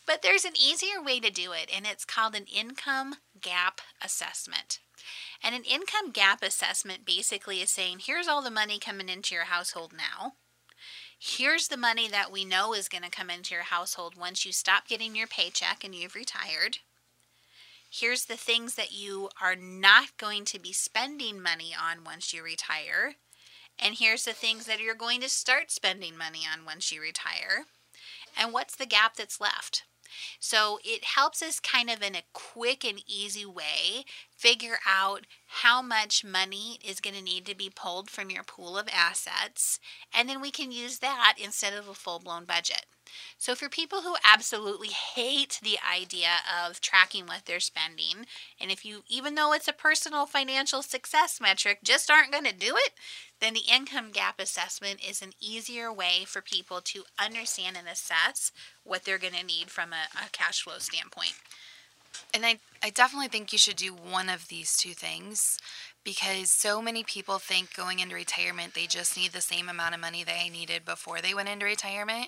But 0.06 0.22
there's 0.22 0.46
an 0.46 0.54
easier 0.62 1.02
way 1.02 1.20
to 1.20 1.30
do 1.30 1.52
it 1.52 1.70
and 1.74 1.86
it's 1.86 2.06
called 2.06 2.36
an 2.36 2.46
income 2.54 3.16
gap 3.40 3.82
assessment. 4.04 4.80
And 5.44 5.56
an 5.56 5.64
income 5.64 6.12
gap 6.12 6.44
assessment 6.44 7.06
basically 7.06 7.62
is 7.62 7.70
saying 7.70 8.00
here's 8.02 8.28
all 8.28 8.42
the 8.42 8.52
money 8.52 8.78
coming 8.78 9.10
into 9.10 9.36
your 9.36 9.46
household 9.46 9.94
now. 9.94 10.34
Here's 11.18 11.68
the 11.68 11.78
money 11.78 12.08
that 12.08 12.32
we 12.32 12.46
know 12.46 12.74
is 12.74 12.90
going 12.90 13.04
to 13.04 13.10
come 13.10 13.30
into 13.30 13.54
your 13.54 13.64
household 13.64 14.18
once 14.18 14.46
you 14.46 14.52
stop 14.52 14.88
getting 14.88 15.16
your 15.16 15.28
paycheck 15.28 15.84
and 15.84 15.94
you've 15.94 16.16
retired 16.16 16.80
Here's 17.94 18.24
the 18.24 18.38
things 18.38 18.76
that 18.76 18.94
you 18.94 19.28
are 19.42 19.56
not 19.58 20.16
going 20.18 20.46
to 20.46 20.60
be 20.60 20.72
spending 20.72 21.42
money 21.42 21.76
on 21.78 22.06
once 22.06 22.34
you 22.34 22.42
retire. 22.42 23.16
And 23.78 23.96
here's 23.96 24.24
the 24.24 24.32
things 24.32 24.66
that 24.66 24.80
you're 24.80 24.96
going 24.96 25.20
to 25.20 25.28
start 25.28 25.72
spending 25.72 26.18
money 26.18 26.44
on 26.50 26.64
once 26.64 26.94
you 26.94 27.02
retire. 27.02 27.66
And 28.38 28.54
what's 28.54 28.78
the 28.78 28.86
gap 28.86 29.18
that's 29.18 29.42
left? 29.42 29.84
So 30.40 30.80
it 30.84 31.04
helps 31.04 31.42
us 31.42 31.60
kind 31.60 31.90
of 31.90 32.02
in 32.02 32.16
a 32.16 32.24
quick 32.34 32.84
and 32.84 33.02
easy 33.08 33.46
way 33.46 34.06
figure 34.36 34.80
out 34.88 35.28
how 35.48 35.82
much 35.82 36.24
money 36.24 36.80
is 36.84 37.00
going 37.00 37.16
to 37.16 37.22
need 37.22 37.46
to 37.46 37.56
be 37.56 37.70
pulled 37.70 38.10
from 38.10 38.32
your 38.32 38.44
pool 38.44 38.78
of 38.78 38.90
assets. 38.92 39.80
And 40.14 40.28
then 40.28 40.42
we 40.42 40.50
can 40.50 40.72
use 40.72 41.00
that 41.00 41.36
instead 41.38 41.74
of 41.74 41.88
a 41.88 41.94
full 41.94 42.20
blown 42.20 42.46
budget. 42.46 42.86
So, 43.38 43.56
for 43.56 43.70
people 43.70 44.02
who 44.02 44.16
absolutely 44.24 44.90
hate 44.90 45.60
the 45.62 45.78
idea 45.80 46.38
of 46.66 46.80
tracking 46.80 47.26
what 47.26 47.46
they're 47.46 47.60
spending, 47.60 48.26
and 48.60 48.72
if 48.72 48.86
you, 48.86 49.04
even 49.10 49.36
though 49.36 49.54
it's 49.54 49.68
a 49.68 49.74
personal 49.74 50.26
financial 50.26 50.82
success 50.82 51.42
metric, 51.42 51.80
just 51.84 52.10
aren't 52.10 52.32
going 52.32 52.46
to 52.46 52.54
do 52.54 52.74
it, 52.78 52.92
then 53.42 53.54
the 53.54 53.64
income 53.72 54.12
gap 54.12 54.40
assessment 54.40 55.00
is 55.08 55.22
an 55.22 55.34
easier 55.42 55.92
way 55.92 56.24
for 56.26 56.42
people 56.42 56.80
to 56.82 57.04
understand 57.20 57.76
and 57.78 57.88
assess 57.88 58.52
what 58.84 59.04
they're 59.04 59.18
going 59.18 59.34
to 59.34 59.46
need 59.46 59.70
from 59.70 59.92
a, 59.92 60.26
a 60.26 60.30
cash 60.32 60.62
flow 60.64 60.78
standpoint. 60.78 61.34
And 62.34 62.46
I, 62.46 62.60
I 62.84 62.90
definitely 62.90 63.28
think 63.28 63.52
you 63.52 63.58
should 63.58 63.76
do 63.76 63.94
one 63.94 64.30
of 64.30 64.48
these 64.48 64.78
two 64.78 64.94
things 64.94 65.58
because 66.04 66.52
so 66.52 66.82
many 66.82 67.04
people 67.04 67.38
think 67.38 67.76
going 67.76 68.00
into 68.00 68.16
retirement 68.16 68.74
they 68.74 68.88
just 68.88 69.16
need 69.16 69.32
the 69.32 69.42
same 69.42 69.70
amount 69.70 69.94
of 69.94 70.02
money 70.02 70.24
they 70.24 70.50
needed 70.50 70.84
before 70.84 71.22
they 71.22 71.34
went 71.34 71.50
into 71.50 71.66
retirement 71.66 72.28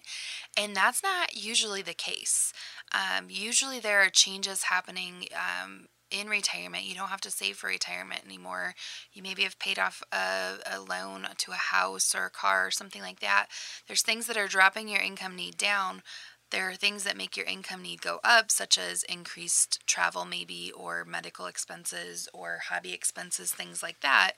and 0.56 0.76
that's 0.76 1.02
not 1.02 1.36
usually 1.36 1.82
the 1.82 1.94
case 1.94 2.54
um, 2.94 3.26
usually 3.30 3.80
there 3.80 4.00
are 4.00 4.10
changes 4.10 4.64
happening 4.64 5.26
um, 5.34 5.88
in 6.14 6.28
retirement 6.28 6.86
you 6.86 6.96
don't 6.96 7.10
have 7.10 7.22
to 7.22 7.32
save 7.32 7.58
for 7.58 7.68
retirement 7.68 8.22
anymore. 8.26 8.76
You 9.12 9.24
maybe 9.24 9.44
have 9.44 9.60
paid 9.60 9.80
off 9.80 10.04
a, 10.12 10.60
a 10.72 10.80
loan 10.80 11.28
to 11.38 11.52
a 11.52 11.56
house 11.56 12.14
or 12.16 12.26
a 12.26 12.30
car 12.30 12.68
or 12.68 12.72
something 12.72 13.02
like 13.02 13.20
that. 13.20 13.48
There's 13.88 14.04
things 14.04 14.28
that 14.28 14.38
are 14.38 14.48
dropping 14.48 14.88
your 14.88 15.02
income 15.02 15.36
need 15.36 15.58
down. 15.58 16.04
There 16.52 16.70
are 16.70 16.76
things 16.76 17.04
that 17.04 17.18
make 17.18 17.36
your 17.36 17.48
income 17.48 17.82
need 17.82 18.04
go 18.04 18.20
up, 18.24 18.52
such 18.52 18.78
as 18.78 19.02
increased 19.04 19.80
travel, 19.88 20.24
maybe, 20.24 20.72
or 20.72 21.04
medical 21.04 21.48
expenses, 21.48 22.30
or 22.32 22.60
hobby 22.70 22.94
expenses, 22.94 23.52
things 23.52 23.82
like 23.82 24.02
that. 24.02 24.34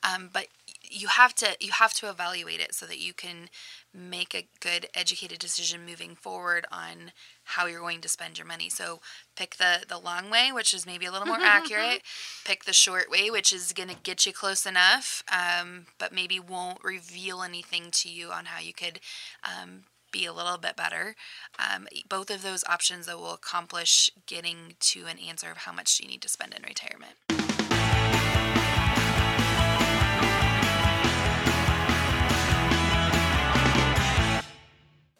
Um, 0.00 0.30
but 0.32 0.46
you 0.90 1.08
have 1.08 1.34
to 1.36 1.56
you 1.60 1.72
have 1.72 1.92
to 1.94 2.08
evaluate 2.08 2.60
it 2.60 2.74
so 2.74 2.86
that 2.86 2.98
you 2.98 3.12
can 3.12 3.48
make 3.94 4.34
a 4.34 4.46
good 4.60 4.88
educated 4.94 5.38
decision 5.38 5.86
moving 5.86 6.14
forward 6.14 6.66
on 6.70 7.12
how 7.44 7.66
you're 7.66 7.80
going 7.80 8.00
to 8.00 8.08
spend 8.08 8.38
your 8.38 8.46
money. 8.46 8.68
So 8.68 9.00
pick 9.36 9.56
the 9.56 9.84
the 9.88 9.98
long 9.98 10.30
way, 10.30 10.50
which 10.52 10.74
is 10.74 10.86
maybe 10.86 11.06
a 11.06 11.12
little 11.12 11.26
more 11.26 11.40
accurate. 11.40 12.02
Pick 12.44 12.64
the 12.64 12.72
short 12.72 13.10
way, 13.10 13.30
which 13.30 13.52
is 13.52 13.72
going 13.72 13.88
to 13.88 13.96
get 14.02 14.26
you 14.26 14.32
close 14.32 14.66
enough, 14.66 15.22
um, 15.32 15.86
but 15.98 16.12
maybe 16.12 16.40
won't 16.40 16.82
reveal 16.82 17.42
anything 17.42 17.90
to 17.92 18.08
you 18.08 18.30
on 18.30 18.46
how 18.46 18.60
you 18.60 18.72
could 18.72 19.00
um, 19.44 19.84
be 20.12 20.26
a 20.26 20.32
little 20.32 20.58
bit 20.58 20.76
better. 20.76 21.14
Um, 21.58 21.86
both 22.08 22.30
of 22.30 22.42
those 22.42 22.64
options 22.64 23.06
that 23.06 23.18
will 23.18 23.34
accomplish 23.34 24.10
getting 24.26 24.74
to 24.80 25.06
an 25.06 25.18
answer 25.18 25.50
of 25.50 25.58
how 25.58 25.72
much 25.72 26.00
you 26.00 26.08
need 26.08 26.22
to 26.22 26.28
spend 26.28 26.54
in 26.54 26.62
retirement. 26.62 27.14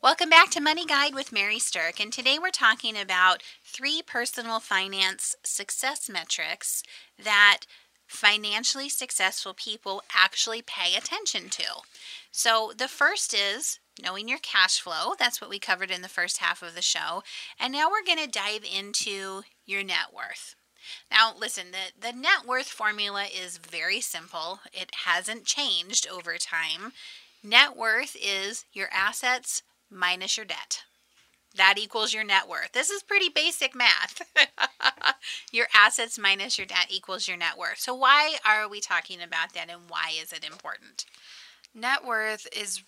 Welcome 0.07 0.31
back 0.31 0.51
to 0.51 0.61
Money 0.61 0.87
Guide 0.87 1.17
with 1.17 1.33
Mary 1.33 1.59
Sterk, 1.59 1.99
and 1.99 2.13
today 2.13 2.39
we're 2.41 2.51
talking 2.51 2.97
about 2.97 3.43
three 3.65 4.03
personal 4.07 4.61
finance 4.61 5.35
success 5.43 6.09
metrics 6.09 6.85
that 7.21 7.63
financially 8.07 8.89
successful 8.89 9.53
people 9.53 10.05
actually 10.15 10.63
pay 10.63 10.95
attention 10.97 11.49
to. 11.49 11.65
So, 12.31 12.71
the 12.79 12.87
first 12.87 13.35
is 13.35 13.81
knowing 14.01 14.29
your 14.29 14.39
cash 14.39 14.79
flow. 14.81 15.15
That's 15.19 15.41
what 15.41 15.51
we 15.51 15.59
covered 15.59 15.91
in 15.91 16.03
the 16.03 16.09
first 16.09 16.39
half 16.39 16.63
of 16.63 16.77
the 16.77 16.83
show. 16.83 17.25
And 17.59 17.73
now 17.73 17.91
we're 17.91 18.07
going 18.07 18.25
to 18.25 18.31
dive 18.31 18.63
into 18.63 19.43
your 19.65 19.83
net 19.83 20.15
worth. 20.15 20.55
Now, 21.11 21.33
listen, 21.37 21.73
the, 21.73 22.01
the 22.01 22.17
net 22.17 22.47
worth 22.47 22.69
formula 22.69 23.25
is 23.25 23.59
very 23.59 24.01
simple, 24.01 24.61
it 24.73 24.93
hasn't 25.05 25.47
changed 25.47 26.07
over 26.09 26.37
time. 26.39 26.93
Net 27.43 27.77
worth 27.77 28.17
is 28.23 28.67
your 28.73 28.89
assets 28.93 29.63
minus 29.91 30.37
your 30.37 30.47
debt. 30.47 30.83
That 31.57 31.79
equals 31.79 32.13
your 32.13 32.25
net 32.25 32.49
worth. 32.49 32.73
This 32.73 32.91
is 32.91 33.03
pretty 33.03 33.31
basic 33.31 33.75
math. 33.75 34.21
your 35.53 35.69
assets 35.75 36.19
minus 36.19 36.59
your 36.59 36.67
debt 36.67 36.87
equals 36.91 37.27
your 37.27 37.39
net 37.39 37.57
worth. 37.57 37.79
So, 37.79 37.95
why 37.95 38.37
are 38.45 38.69
we 38.69 38.81
talking 38.81 39.23
about 39.23 39.55
that 39.55 39.71
and 39.71 39.83
why 39.89 40.13
is 40.21 40.33
it 40.33 40.45
important? 40.45 41.07
Net 41.75 42.05
worth 42.05 42.47
is 42.55 42.83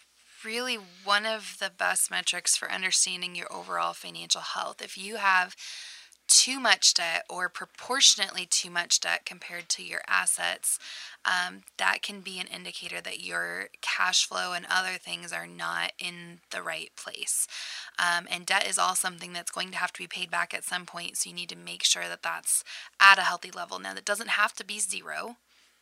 really 0.45 0.79
one 1.05 1.27
of 1.27 1.57
the 1.61 1.71
best 1.77 2.11
metrics 2.11 2.57
for 2.57 2.71
understanding 2.71 3.35
your 3.35 3.53
overall 3.53 3.95
financial 3.95 4.41
health. 4.43 4.83
If 4.83 4.97
you 4.99 5.17
have 5.17 5.57
too 6.29 6.61
much 6.61 6.95
debt 6.95 7.25
or 7.29 7.49
proportionately 7.49 8.47
too 8.47 8.71
much 8.71 9.01
debt 9.01 9.25
compared 9.25 9.69
to 9.71 9.83
your 9.83 10.03
assets, 10.07 10.79
um, 11.25 11.63
that 11.79 12.03
can 12.03 12.21
be 12.21 12.39
an 12.39 12.47
indicator 12.47 13.01
that 13.01 13.25
your 13.25 13.69
cash 13.81 14.27
flow 14.27 14.53
and 14.53 14.67
other 14.71 14.99
things 14.99 15.33
are 15.33 15.47
not 15.47 15.93
in 15.99 16.41
the 16.51 16.63
right 16.63 16.91
place. 16.97 17.49
Um, 17.99 18.27
and 18.31 18.47
debt 18.47 18.69
is 18.69 18.79
all 18.79 18.95
something 18.95 19.33
that's 19.33 19.51
going 19.51 19.71
to 19.71 19.79
have 19.79 19.93
to 19.95 20.01
be 20.01 20.07
paid 20.07 20.31
back 20.31 20.55
at 20.55 20.65
some 20.65 20.87
point, 20.87 21.17
so 21.17 21.31
you 21.31 21.35
need 21.35 21.49
to 21.49 21.57
make 21.57 21.83
sure 21.83 22.05
that 22.09 22.23
that's 22.23 22.63
at 23.01 23.19
a 23.19 23.23
healthy 23.23 23.51
level. 23.51 23.79
Now, 23.79 23.95
that 23.95 24.05
doesn't 24.05 24.31
have 24.31 24.53
to 24.55 24.65
be 24.65 24.79
zero 24.79 25.37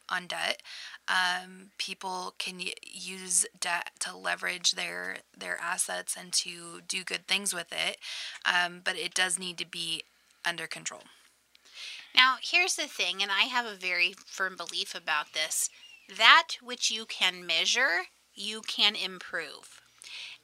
on 0.09 0.27
debt. 0.27 0.63
Um, 1.09 1.71
people 1.79 2.35
can 2.39 2.61
use 2.83 3.47
debt 3.59 3.91
to 4.01 4.17
leverage 4.17 4.73
their 4.73 5.19
their 5.37 5.59
assets 5.61 6.17
and 6.19 6.33
to 6.33 6.81
do 6.87 7.05
good 7.05 7.27
things 7.27 7.53
with 7.53 7.73
it, 7.73 7.99
um, 8.45 8.83
but 8.85 8.97
it 8.97 9.15
does 9.15 9.39
need 9.39 9.59
to 9.59 9.67
be 9.67 10.05
under 10.47 10.67
control. 10.67 11.03
Now, 12.15 12.37
here's 12.41 12.77
the 12.77 12.87
thing, 12.87 13.23
and 13.23 13.31
I 13.31 13.43
have 13.43 13.67
a 13.67 13.77
very 13.77 14.15
firm 14.25 14.57
belief 14.57 14.95
about 14.95 15.35
this: 15.35 15.69
that 16.17 16.57
which 16.63 16.91
you 16.91 17.05
can 17.05 17.45
measure, 17.45 18.07
you 18.35 18.63
can 18.63 18.95
improve. 18.95 19.83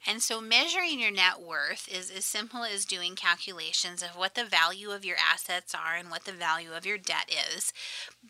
And 0.05 0.21
so 0.21 0.41
measuring 0.41 0.99
your 0.99 1.11
net 1.11 1.41
worth 1.41 1.87
is 1.87 2.11
as 2.11 2.25
simple 2.25 2.65
as 2.65 2.83
doing 2.83 3.15
calculations 3.15 4.03
of 4.03 4.17
what 4.17 4.35
the 4.35 4.43
value 4.43 4.91
of 4.91 5.05
your 5.05 5.15
assets 5.17 5.73
are 5.73 5.95
and 5.95 6.11
what 6.11 6.25
the 6.25 6.33
value 6.33 6.73
of 6.73 6.85
your 6.85 6.97
debt 6.97 7.33
is. 7.55 7.71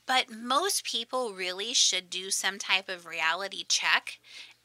But 0.06 0.30
most 0.30 0.84
people 0.84 1.34
really 1.34 1.74
should 1.74 2.12
do 2.12 2.30
some 2.30 2.60
type 2.60 2.90
of 2.90 3.08
reality 3.08 3.66
check 3.68 4.20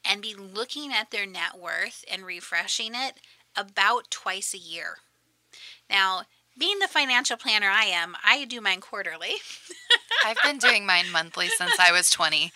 and 0.05 0.21
be 0.21 0.35
looking 0.35 0.93
at 0.93 1.11
their 1.11 1.25
net 1.25 1.59
worth 1.59 2.05
and 2.13 2.27
refreshing 2.27 2.93
it 2.95 3.21
about 3.57 4.11
twice 4.11 4.53
a 4.53 4.59
year. 4.59 4.99
Now, 5.89 6.25
being 6.59 6.79
the 6.79 6.89
financial 6.89 7.37
planner 7.37 7.69
I 7.69 7.85
am, 7.85 8.17
I 8.25 8.45
do 8.45 8.61
mine 8.61 8.81
quarterly. 8.81 9.35
I've 10.25 10.39
been 10.45 10.59
doing 10.59 10.85
mine 10.85 11.11
monthly 11.13 11.49
since 11.49 11.79
I 11.79 11.93
was 11.93 12.11
20. 12.11 12.53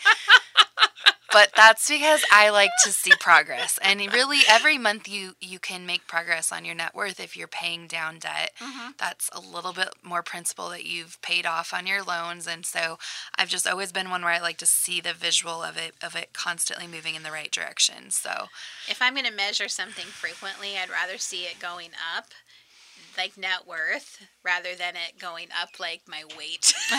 but 1.33 1.51
that's 1.57 1.89
because 1.89 2.23
I 2.31 2.51
like 2.51 2.71
to 2.85 2.91
see 2.91 3.13
progress. 3.19 3.79
And 3.83 4.01
really 4.13 4.41
every 4.49 4.77
month 4.77 5.09
you 5.09 5.35
you 5.41 5.59
can 5.59 5.87
make 5.87 6.07
progress 6.07 6.53
on 6.53 6.65
your 6.65 6.75
net 6.75 6.95
worth 6.95 7.19
if 7.19 7.37
you're 7.37 7.49
paying 7.49 7.87
down 7.87 8.19
debt. 8.19 8.53
Mm-hmm. 8.61 8.93
That's 8.99 9.31
a 9.33 9.41
little 9.41 9.73
bit 9.73 9.95
more 10.03 10.23
principal 10.23 10.69
that 10.71 10.85
you've 10.85 11.21
paid 11.23 11.47
off 11.47 11.73
on 11.73 11.87
your 11.87 12.03
loans 12.03 12.47
and 12.47 12.67
so 12.67 12.99
I've 13.37 13.49
just 13.49 13.67
always 13.67 13.93
been 13.93 14.11
one 14.11 14.23
where 14.23 14.33
I 14.33 14.41
like 14.41 14.59
to 14.59 14.67
see 14.67 15.01
the 15.01 15.15
visual 15.15 15.63
of 15.63 15.77
it 15.77 15.95
of 16.03 16.15
it 16.15 16.33
constantly 16.33 16.87
moving 16.87 17.15
in 17.15 17.23
the 17.23 17.33
right 17.33 17.51
direction. 17.51 18.11
So 18.11 18.49
if 18.89 19.01
I'm 19.01 19.15
going 19.15 19.27
to 19.27 19.33
measure 19.33 19.69
something 19.69 20.07
frequently, 20.07 20.77
I'd 20.77 20.91
rather 20.91 21.19
see 21.19 21.45
it 21.45 21.59
going 21.59 21.91
up 22.17 22.27
like 23.17 23.37
net 23.37 23.67
worth 23.67 24.23
rather 24.45 24.75
than 24.75 24.95
it 24.97 25.19
going 25.19 25.49
up 25.61 25.79
like 25.79 26.03
my 26.09 26.25
weight. 26.37 26.75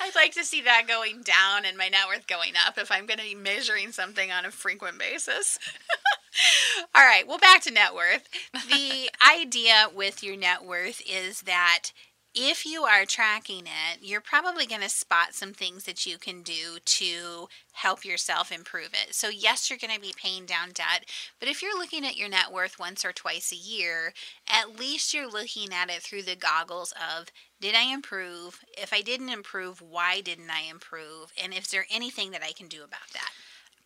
I'd 0.00 0.14
like 0.14 0.32
to 0.34 0.44
see 0.44 0.60
that 0.62 0.86
going 0.86 1.22
down 1.22 1.64
and 1.64 1.78
my 1.78 1.88
net 1.88 2.06
worth 2.08 2.26
going 2.26 2.52
up 2.66 2.76
if 2.78 2.90
I'm 2.90 3.06
going 3.06 3.18
to 3.18 3.24
be 3.24 3.34
measuring 3.34 3.90
something 3.92 4.30
on 4.30 4.44
a 4.44 4.50
frequent 4.50 4.98
basis. 4.98 5.58
All 6.94 7.04
right, 7.04 7.26
well, 7.26 7.38
back 7.38 7.62
to 7.62 7.70
net 7.70 7.94
worth. 7.94 8.28
The 8.52 9.10
idea 9.40 9.88
with 9.94 10.22
your 10.22 10.36
net 10.36 10.64
worth 10.64 11.00
is 11.08 11.42
that 11.42 11.90
if 12.34 12.66
you 12.66 12.82
are 12.82 13.04
tracking 13.04 13.66
it, 13.66 14.00
you're 14.00 14.20
probably 14.20 14.66
going 14.66 14.80
to 14.80 14.88
spot 14.88 15.34
some 15.34 15.52
things 15.52 15.84
that 15.84 16.04
you 16.04 16.18
can 16.18 16.42
do 16.42 16.78
to 16.84 17.48
help 17.72 18.04
yourself 18.04 18.50
improve 18.50 18.90
it. 18.92 19.14
So, 19.14 19.28
yes, 19.28 19.70
you're 19.70 19.78
going 19.78 19.94
to 19.94 20.00
be 20.00 20.14
paying 20.20 20.44
down 20.44 20.70
debt, 20.72 21.06
but 21.38 21.48
if 21.48 21.62
you're 21.62 21.78
looking 21.78 22.04
at 22.04 22.16
your 22.16 22.28
net 22.28 22.52
worth 22.52 22.78
once 22.78 23.04
or 23.04 23.12
twice 23.12 23.52
a 23.52 23.56
year, 23.56 24.12
at 24.48 24.78
least 24.78 25.14
you're 25.14 25.30
looking 25.30 25.72
at 25.72 25.90
it 25.90 26.02
through 26.02 26.22
the 26.22 26.36
goggles 26.36 26.92
of 26.92 27.28
did 27.60 27.74
I 27.74 27.92
improve? 27.92 28.60
If 28.76 28.92
I 28.92 29.00
didn't 29.00 29.28
improve, 29.28 29.80
why 29.80 30.20
didn't 30.20 30.50
I 30.50 30.68
improve? 30.68 31.32
And 31.42 31.54
is 31.54 31.68
there 31.68 31.86
anything 31.90 32.32
that 32.32 32.42
I 32.42 32.52
can 32.52 32.66
do 32.66 32.82
about 32.82 33.10
that? 33.12 33.30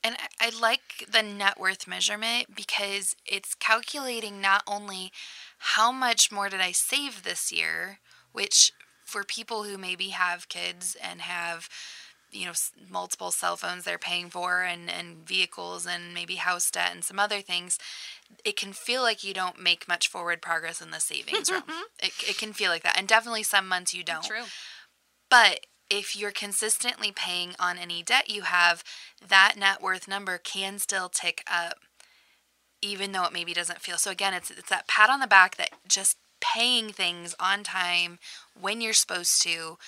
And 0.02 0.16
I 0.40 0.50
like 0.58 1.06
the 1.10 1.22
net 1.22 1.60
worth 1.60 1.86
measurement 1.86 2.54
because 2.54 3.14
it's 3.26 3.54
calculating 3.54 4.40
not 4.40 4.62
only 4.66 5.12
how 5.58 5.92
much 5.92 6.32
more 6.32 6.48
did 6.48 6.60
I 6.60 6.72
save 6.72 7.24
this 7.24 7.52
year, 7.52 7.98
which 8.32 8.72
for 9.04 9.24
people 9.24 9.64
who 9.64 9.78
maybe 9.78 10.08
have 10.08 10.48
kids 10.48 10.96
and 11.02 11.22
have 11.22 11.68
you 12.30 12.44
know 12.44 12.52
multiple 12.90 13.30
cell 13.30 13.56
phones 13.56 13.84
they're 13.84 13.98
paying 13.98 14.28
for 14.28 14.62
and 14.62 14.90
and 14.90 15.26
vehicles 15.26 15.86
and 15.86 16.12
maybe 16.12 16.36
house 16.36 16.70
debt 16.70 16.90
and 16.92 17.04
some 17.04 17.18
other 17.18 17.40
things 17.40 17.78
it 18.44 18.56
can 18.56 18.72
feel 18.72 19.02
like 19.02 19.24
you 19.24 19.32
don't 19.32 19.60
make 19.60 19.88
much 19.88 20.08
forward 20.08 20.42
progress 20.42 20.80
in 20.80 20.90
the 20.90 21.00
savings 21.00 21.50
realm 21.50 21.62
it, 22.02 22.12
it 22.28 22.38
can 22.38 22.52
feel 22.52 22.70
like 22.70 22.82
that 22.82 22.98
and 22.98 23.08
definitely 23.08 23.42
some 23.42 23.66
months 23.66 23.94
you 23.94 24.04
don't 24.04 24.24
True. 24.24 24.44
but 25.30 25.60
if 25.90 26.14
you're 26.14 26.30
consistently 26.30 27.10
paying 27.10 27.54
on 27.58 27.78
any 27.78 28.02
debt 28.02 28.28
you 28.28 28.42
have 28.42 28.84
that 29.26 29.54
net 29.56 29.80
worth 29.80 30.06
number 30.06 30.36
can 30.36 30.78
still 30.78 31.08
tick 31.08 31.42
up 31.50 31.78
even 32.82 33.12
though 33.12 33.24
it 33.24 33.32
maybe 33.32 33.54
doesn't 33.54 33.80
feel 33.80 33.96
so 33.96 34.10
again 34.10 34.34
it's 34.34 34.50
it's 34.50 34.68
that 34.68 34.86
pat 34.86 35.08
on 35.08 35.20
the 35.20 35.26
back 35.26 35.56
that 35.56 35.70
just 35.88 36.18
paying 36.40 36.90
things 36.90 37.34
on 37.40 37.62
time 37.62 38.18
when 38.58 38.80
you're 38.80 38.92
supposed 38.92 39.42
to 39.42 39.78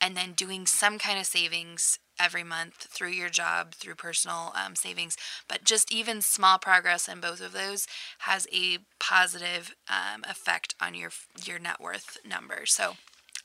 and 0.00 0.16
then 0.16 0.32
doing 0.32 0.66
some 0.66 0.98
kind 0.98 1.18
of 1.18 1.26
savings 1.26 1.98
every 2.20 2.44
month 2.44 2.74
through 2.90 3.10
your 3.10 3.28
job, 3.28 3.72
through 3.74 3.94
personal 3.94 4.52
um, 4.54 4.74
savings. 4.74 5.16
But 5.48 5.64
just 5.64 5.92
even 5.92 6.20
small 6.20 6.58
progress 6.58 7.08
in 7.08 7.20
both 7.20 7.40
of 7.40 7.52
those 7.52 7.86
has 8.20 8.46
a 8.52 8.78
positive 8.98 9.74
um, 9.88 10.24
effect 10.28 10.74
on 10.80 10.94
your 10.94 11.10
your 11.44 11.58
net 11.58 11.80
worth 11.80 12.18
number. 12.24 12.66
So 12.66 12.96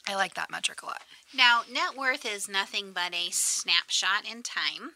I 0.07 0.15
like 0.15 0.33
that 0.33 0.51
metric 0.51 0.81
a 0.81 0.87
lot. 0.87 1.01
Now, 1.35 1.61
net 1.71 1.97
worth 1.97 2.25
is 2.25 2.49
nothing 2.49 2.91
but 2.93 3.13
a 3.13 3.29
snapshot 3.31 4.25
in 4.29 4.43
time 4.43 4.93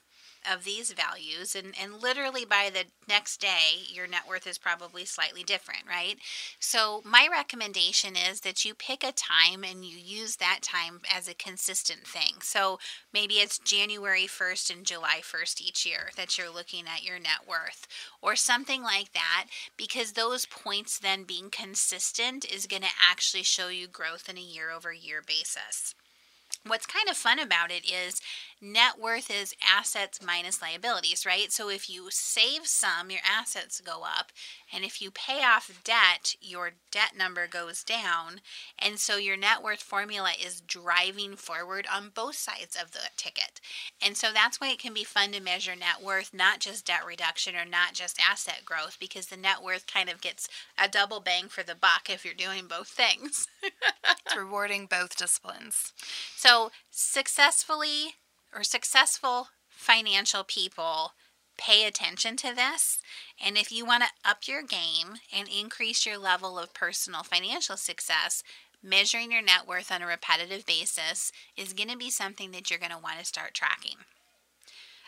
of 0.51 0.63
these 0.63 0.93
values 0.93 1.55
and, 1.55 1.73
and 1.81 2.01
literally 2.01 2.45
by 2.45 2.69
the 2.73 2.85
next 3.07 3.39
day 3.41 3.83
your 3.89 4.07
net 4.07 4.23
worth 4.27 4.47
is 4.47 4.57
probably 4.57 5.05
slightly 5.05 5.43
different 5.43 5.81
right? 5.87 6.17
So 6.59 7.01
my 7.05 7.27
recommendation 7.31 8.15
is 8.15 8.41
that 8.41 8.65
you 8.65 8.73
pick 8.73 9.03
a 9.03 9.11
time 9.11 9.63
and 9.63 9.83
you 9.83 9.97
use 9.97 10.37
that 10.37 10.59
time 10.61 11.01
as 11.13 11.27
a 11.27 11.33
consistent 11.33 12.07
thing. 12.07 12.35
So 12.41 12.79
maybe 13.13 13.35
it's 13.35 13.59
january 13.59 14.27
1st 14.27 14.75
and 14.75 14.85
july 14.85 15.21
1st 15.21 15.61
each 15.61 15.85
year 15.85 16.09
that 16.15 16.37
you're 16.37 16.53
looking 16.53 16.85
at 16.87 17.03
your 17.03 17.19
net 17.19 17.47
worth 17.47 17.87
or 18.21 18.35
something 18.35 18.83
like 18.83 19.13
that 19.13 19.45
because 19.77 20.11
those 20.13 20.45
points 20.45 20.99
then 20.99 21.23
being 21.23 21.49
consistent 21.49 22.45
is 22.45 22.67
going 22.67 22.81
to 22.81 22.87
actually 23.09 23.43
show 23.43 23.69
you 23.69 23.87
growth 23.87 24.29
in 24.29 24.37
a 24.37 24.41
year 24.41 24.71
over 24.71 24.91
year 24.93 25.21
basis. 25.25 25.93
What's 26.65 26.85
kind 26.85 27.07
of 27.09 27.15
fun 27.17 27.39
about 27.39 27.71
it 27.71 27.89
is 27.89 28.21
net 28.61 28.99
worth 28.99 29.29
is 29.29 29.55
assets 29.65 30.19
minus 30.25 30.61
liabilities, 30.61 31.25
right? 31.25 31.51
So 31.51 31.69
if 31.69 31.89
you 31.89 32.07
save 32.09 32.65
some, 32.65 33.11
your 33.11 33.21
assets 33.23 33.81
go 33.81 34.03
up. 34.03 34.31
And 34.73 34.83
if 34.83 35.01
you 35.01 35.11
pay 35.11 35.43
off 35.43 35.81
debt, 35.83 36.35
your 36.41 36.71
debt 36.91 37.11
number 37.17 37.47
goes 37.47 37.83
down. 37.83 38.41
And 38.77 38.99
so 38.99 39.17
your 39.17 39.37
net 39.37 39.63
worth 39.63 39.81
formula 39.81 40.31
is 40.43 40.61
driving 40.61 41.35
forward 41.35 41.87
on 41.93 42.11
both 42.13 42.35
sides 42.35 42.75
of 42.75 42.91
the 42.91 42.99
ticket. 43.15 43.61
And 44.05 44.17
so 44.17 44.29
that's 44.33 44.59
why 44.59 44.69
it 44.69 44.79
can 44.79 44.93
be 44.93 45.03
fun 45.03 45.31
to 45.31 45.39
measure 45.39 45.75
net 45.75 46.03
worth, 46.03 46.33
not 46.33 46.59
just 46.59 46.85
debt 46.85 47.05
reduction 47.05 47.55
or 47.55 47.65
not 47.65 47.93
just 47.93 48.19
asset 48.19 48.63
growth, 48.65 48.97
because 48.99 49.27
the 49.27 49.37
net 49.37 49.63
worth 49.63 49.87
kind 49.87 50.09
of 50.09 50.21
gets 50.21 50.49
a 50.77 50.87
double 50.89 51.19
bang 51.19 51.47
for 51.47 51.63
the 51.63 51.75
buck 51.75 52.09
if 52.09 52.25
you're 52.25 52.33
doing 52.33 52.67
both 52.67 52.89
things. 52.89 53.47
it's 53.63 54.35
rewarding 54.35 54.85
both 54.85 55.15
disciplines. 55.15 55.93
So 56.35 56.71
successfully 56.91 58.15
or 58.55 58.63
successful 58.63 59.49
financial 59.69 60.43
people 60.43 61.13
pay 61.57 61.85
attention 61.85 62.35
to 62.37 62.53
this. 62.53 62.99
And 63.43 63.57
if 63.57 63.71
you 63.71 63.85
want 63.85 64.03
to 64.03 64.29
up 64.29 64.47
your 64.47 64.61
game 64.61 65.15
and 65.35 65.47
increase 65.47 66.05
your 66.05 66.17
level 66.17 66.57
of 66.57 66.73
personal 66.73 67.23
financial 67.23 67.77
success, 67.77 68.43
measuring 68.83 69.31
your 69.31 69.41
net 69.41 69.67
worth 69.67 69.91
on 69.91 70.01
a 70.01 70.07
repetitive 70.07 70.65
basis 70.65 71.31
is 71.55 71.73
going 71.73 71.89
to 71.89 71.97
be 71.97 72.09
something 72.09 72.51
that 72.51 72.69
you're 72.69 72.79
going 72.79 72.91
to 72.91 72.97
want 72.97 73.19
to 73.19 73.25
start 73.25 73.53
tracking. 73.53 73.97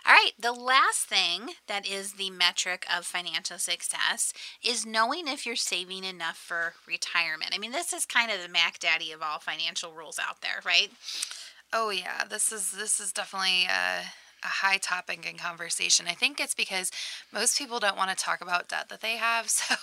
All 0.07 0.13
right, 0.13 0.31
the 0.39 0.53
last 0.53 1.05
thing 1.05 1.51
that 1.67 1.85
is 1.85 2.13
the 2.13 2.29
metric 2.29 2.85
of 2.91 3.05
financial 3.05 3.57
success 3.57 4.33
is 4.63 4.85
knowing 4.85 5.27
if 5.27 5.45
you're 5.45 5.57
saving 5.57 6.03
enough 6.03 6.37
for 6.37 6.73
retirement. 6.87 7.51
I 7.53 7.57
mean, 7.59 7.73
this 7.73 7.91
is 7.91 8.05
kind 8.05 8.31
of 8.31 8.41
the 8.41 8.47
Mac 8.49 8.79
Daddy 8.79 9.11
of 9.11 9.21
all 9.21 9.39
financial 9.39 9.91
rules 9.91 10.17
out 10.17 10.41
there, 10.41 10.61
right? 10.65 10.89
Oh 11.71 11.89
yeah, 11.89 12.23
this 12.29 12.51
is 12.51 12.71
this 12.71 12.99
is 12.99 13.11
definitely 13.11 13.65
a, 13.65 14.01
a 14.43 14.47
high 14.47 14.77
topic 14.77 15.29
in 15.29 15.37
conversation. 15.37 16.07
I 16.07 16.13
think 16.13 16.39
it's 16.39 16.55
because 16.55 16.91
most 17.31 17.57
people 17.57 17.79
don't 17.79 17.97
want 17.97 18.09
to 18.09 18.15
talk 18.15 18.41
about 18.41 18.69
debt 18.69 18.89
that 18.89 19.01
they 19.01 19.17
have, 19.17 19.49
so 19.49 19.75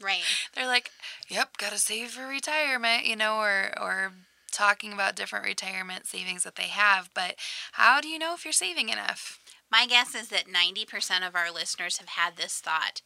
right. 0.00 0.22
They're 0.54 0.66
like, 0.66 0.90
"Yep, 1.28 1.58
got 1.58 1.72
to 1.72 1.78
save 1.78 2.10
for 2.10 2.26
retirement," 2.26 3.06
you 3.06 3.16
know, 3.16 3.38
or 3.38 3.72
or 3.80 4.12
talking 4.50 4.92
about 4.92 5.14
different 5.14 5.44
retirement 5.44 6.06
savings 6.06 6.42
that 6.42 6.56
they 6.56 6.64
have, 6.68 7.10
but 7.14 7.36
how 7.72 8.00
do 8.00 8.08
you 8.08 8.18
know 8.18 8.34
if 8.34 8.44
you're 8.44 8.52
saving 8.52 8.88
enough? 8.88 9.38
My 9.70 9.86
guess 9.86 10.14
is 10.14 10.28
that 10.28 10.46
90% 10.48 11.26
of 11.26 11.36
our 11.36 11.52
listeners 11.52 11.98
have 11.98 12.08
had 12.08 12.36
this 12.36 12.58
thought. 12.58 13.02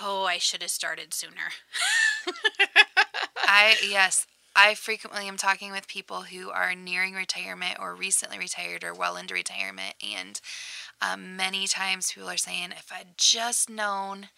Oh, 0.00 0.24
I 0.24 0.38
should 0.38 0.60
have 0.62 0.72
started 0.72 1.14
sooner. 1.14 1.52
I 3.38 3.76
yes, 3.88 4.26
I 4.56 4.74
frequently 4.74 5.26
am 5.26 5.36
talking 5.36 5.72
with 5.72 5.88
people 5.88 6.22
who 6.22 6.50
are 6.50 6.74
nearing 6.74 7.14
retirement 7.14 7.78
or 7.80 7.94
recently 7.94 8.38
retired 8.38 8.84
or 8.84 8.94
well 8.94 9.16
into 9.16 9.34
retirement. 9.34 9.94
And 10.02 10.40
um, 11.02 11.36
many 11.36 11.66
times 11.66 12.12
people 12.12 12.30
are 12.30 12.36
saying, 12.36 12.70
if 12.70 12.92
I'd 12.92 13.18
just 13.18 13.68
known, 13.68 14.28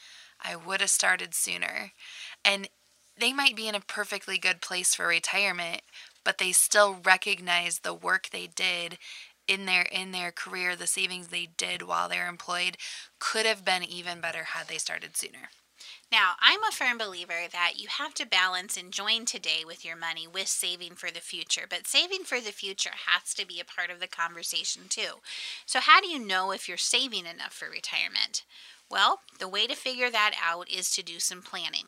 I 0.41 0.57
would 0.57 0.81
have 0.81 0.91
started 0.91 1.35
sooner. 1.35 1.93
And 2.45 2.69
they 3.19 3.33
might 3.33 3.57
be 3.57 3.69
in 3.69 3.75
a 3.75 3.81
perfectly 3.81 4.39
good 4.39 4.61
place 4.63 4.95
for 4.95 5.07
retirement, 5.07 5.83
but 6.25 6.39
they 6.39 6.53
still 6.53 6.99
recognize 7.05 7.81
the 7.81 7.95
work 7.95 8.31
they 8.31 8.47
did 8.47 8.99
in 9.49 9.65
their 9.67 9.83
in 9.83 10.11
their 10.11 10.33
career 10.33 10.75
the 10.75 10.89
savings 10.89 11.29
they 11.29 11.49
did 11.57 11.83
while 11.83 12.09
they're 12.09 12.29
employed 12.29 12.77
could 13.21 13.47
have 13.47 13.65
been 13.65 13.85
even 13.85 14.21
better 14.21 14.43
had 14.43 14.67
they 14.67 14.77
started 14.77 15.17
sooner 15.17 15.51
now, 16.11 16.35
I'm 16.40 16.62
a 16.62 16.72
firm 16.72 16.99
believer 16.99 17.49
that 17.53 17.75
you 17.77 17.88
have 17.88 18.14
to 18.14 18.27
balance 18.27 18.77
enjoying 18.77 19.25
today 19.25 19.64
with 19.66 19.85
your 19.85 19.96
money 19.96 20.27
with 20.27 20.49
saving 20.49 20.94
for 20.94 21.11
the 21.11 21.20
future, 21.20 21.66
but 21.68 21.87
saving 21.87 22.25
for 22.25 22.40
the 22.40 22.53
future 22.53 22.92
has 23.07 23.35
to 23.35 23.46
be 23.46 23.61
a 23.61 23.64
part 23.64 23.90
of 23.90 23.99
the 23.99 24.07
conversation 24.07 24.83
too. 24.88 25.20
So, 25.66 25.81
how 25.81 26.01
do 26.01 26.09
you 26.09 26.18
know 26.18 26.53
if 26.53 26.68
you're 26.68 26.77
saving 26.77 27.27
enough 27.27 27.53
for 27.53 27.68
retirement? 27.68 28.44
Well, 28.88 29.20
the 29.38 29.49
way 29.49 29.66
to 29.66 29.75
figure 29.75 30.11
that 30.11 30.35
out 30.40 30.70
is 30.70 30.90
to 30.90 31.03
do 31.03 31.18
some 31.18 31.42
planning. 31.42 31.87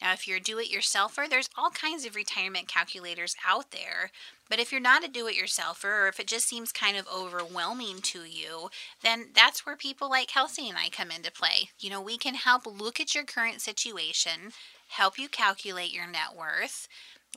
Now, 0.00 0.12
if 0.12 0.28
you're 0.28 0.36
a 0.36 0.40
do 0.40 0.58
it 0.58 0.70
yourselfer, 0.70 1.28
there's 1.28 1.50
all 1.56 1.70
kinds 1.70 2.04
of 2.04 2.14
retirement 2.14 2.68
calculators 2.68 3.34
out 3.46 3.72
there. 3.72 4.10
But 4.48 4.60
if 4.60 4.70
you're 4.70 4.80
not 4.80 5.04
a 5.04 5.08
do 5.08 5.26
it 5.26 5.36
yourselfer, 5.36 6.04
or 6.04 6.08
if 6.08 6.20
it 6.20 6.26
just 6.26 6.48
seems 6.48 6.72
kind 6.72 6.96
of 6.96 7.06
overwhelming 7.08 8.00
to 8.02 8.20
you, 8.20 8.70
then 9.02 9.26
that's 9.34 9.66
where 9.66 9.76
people 9.76 10.08
like 10.08 10.28
Kelsey 10.28 10.68
and 10.68 10.78
I 10.78 10.88
come 10.88 11.10
into 11.10 11.32
play. 11.32 11.70
You 11.80 11.90
know, 11.90 12.00
we 12.00 12.16
can 12.16 12.34
help 12.34 12.64
look 12.66 13.00
at 13.00 13.14
your 13.14 13.24
current 13.24 13.60
situation, 13.60 14.52
help 14.88 15.18
you 15.18 15.28
calculate 15.28 15.92
your 15.92 16.06
net 16.06 16.36
worth, 16.36 16.88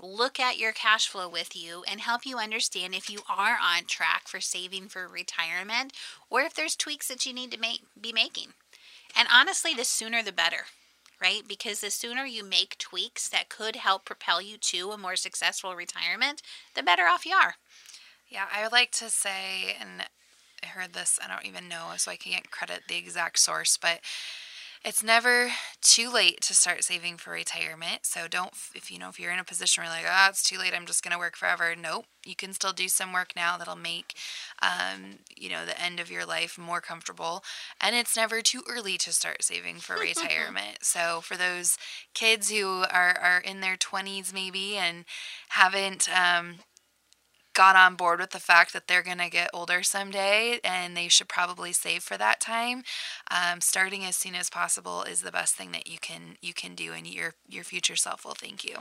look 0.01 0.39
at 0.39 0.57
your 0.57 0.71
cash 0.71 1.07
flow 1.07 1.27
with 1.27 1.55
you 1.55 1.83
and 1.89 1.99
help 1.99 2.25
you 2.25 2.37
understand 2.37 2.95
if 2.95 3.09
you 3.09 3.19
are 3.27 3.57
on 3.61 3.85
track 3.85 4.27
for 4.27 4.39
saving 4.39 4.87
for 4.87 5.07
retirement 5.07 5.93
or 6.29 6.41
if 6.41 6.53
there's 6.53 6.75
tweaks 6.75 7.07
that 7.07 7.25
you 7.25 7.33
need 7.33 7.51
to 7.51 7.59
make 7.59 7.81
be 7.99 8.13
making. 8.13 8.49
And 9.17 9.27
honestly, 9.33 9.73
the 9.73 9.83
sooner 9.83 10.23
the 10.23 10.31
better, 10.31 10.65
right? 11.21 11.43
Because 11.47 11.81
the 11.81 11.91
sooner 11.91 12.25
you 12.25 12.43
make 12.43 12.77
tweaks 12.77 13.29
that 13.29 13.49
could 13.49 13.75
help 13.77 14.05
propel 14.05 14.41
you 14.41 14.57
to 14.57 14.91
a 14.91 14.97
more 14.97 15.15
successful 15.15 15.75
retirement, 15.75 16.41
the 16.75 16.83
better 16.83 17.03
off 17.03 17.25
you 17.25 17.33
are. 17.33 17.55
Yeah, 18.29 18.45
I 18.53 18.63
would 18.63 18.71
like 18.71 18.91
to 18.93 19.09
say, 19.09 19.75
and 19.79 20.05
I 20.63 20.67
heard 20.67 20.93
this, 20.93 21.19
I 21.23 21.27
don't 21.27 21.45
even 21.45 21.67
know, 21.67 21.91
so 21.97 22.11
I 22.11 22.15
can't 22.15 22.49
credit 22.49 22.83
the 22.87 22.97
exact 22.97 23.39
source, 23.39 23.77
but 23.77 23.99
it's 24.83 25.03
never 25.03 25.49
too 25.81 26.11
late 26.11 26.41
to 26.41 26.55
start 26.55 26.83
saving 26.83 27.17
for 27.17 27.31
retirement. 27.31 27.99
So 28.03 28.27
don't, 28.27 28.51
if 28.73 28.89
you 28.89 28.97
know, 28.97 29.09
if 29.09 29.19
you're 29.19 29.31
in 29.31 29.39
a 29.39 29.43
position 29.43 29.83
where 29.83 29.91
you're 29.91 30.01
like, 30.01 30.11
ah, 30.11 30.25
oh, 30.25 30.29
it's 30.29 30.43
too 30.43 30.57
late, 30.57 30.73
I'm 30.75 30.87
just 30.87 31.03
going 31.03 31.11
to 31.11 31.19
work 31.19 31.35
forever. 31.35 31.75
Nope. 31.79 32.05
You 32.25 32.35
can 32.35 32.53
still 32.53 32.73
do 32.73 32.87
some 32.87 33.13
work 33.13 33.33
now 33.35 33.57
that'll 33.57 33.75
make, 33.75 34.15
um, 34.61 35.19
you 35.35 35.49
know, 35.49 35.65
the 35.65 35.79
end 35.79 35.99
of 35.99 36.09
your 36.09 36.25
life 36.25 36.57
more 36.57 36.81
comfortable. 36.81 37.43
And 37.79 37.95
it's 37.95 38.15
never 38.15 38.41
too 38.41 38.63
early 38.67 38.97
to 38.99 39.13
start 39.13 39.43
saving 39.43 39.77
for 39.77 39.95
retirement. 39.99 40.79
so 40.81 41.21
for 41.21 41.37
those 41.37 41.77
kids 42.13 42.49
who 42.49 42.83
are, 42.91 43.17
are 43.19 43.39
in 43.39 43.61
their 43.61 43.77
20s 43.77 44.33
maybe 44.33 44.77
and 44.77 45.05
haven't, 45.49 46.09
um, 46.09 46.55
got 47.53 47.75
on 47.75 47.95
board 47.95 48.19
with 48.19 48.31
the 48.31 48.39
fact 48.39 48.73
that 48.73 48.87
they're 48.87 49.03
going 49.03 49.17
to 49.17 49.29
get 49.29 49.49
older 49.53 49.83
someday 49.83 50.59
and 50.63 50.95
they 50.95 51.07
should 51.07 51.27
probably 51.27 51.73
save 51.73 52.03
for 52.03 52.17
that 52.17 52.39
time. 52.39 52.83
Um, 53.29 53.61
starting 53.61 54.05
as 54.05 54.15
soon 54.15 54.35
as 54.35 54.49
possible 54.49 55.03
is 55.03 55.21
the 55.21 55.31
best 55.31 55.55
thing 55.55 55.71
that 55.71 55.87
you 55.87 55.97
can 55.99 56.37
you 56.41 56.53
can 56.53 56.75
do 56.75 56.93
and 56.93 57.07
your 57.07 57.35
your 57.47 57.63
future 57.63 57.95
self. 57.95 58.25
Will 58.25 58.33
thank 58.33 58.63
you. 58.63 58.77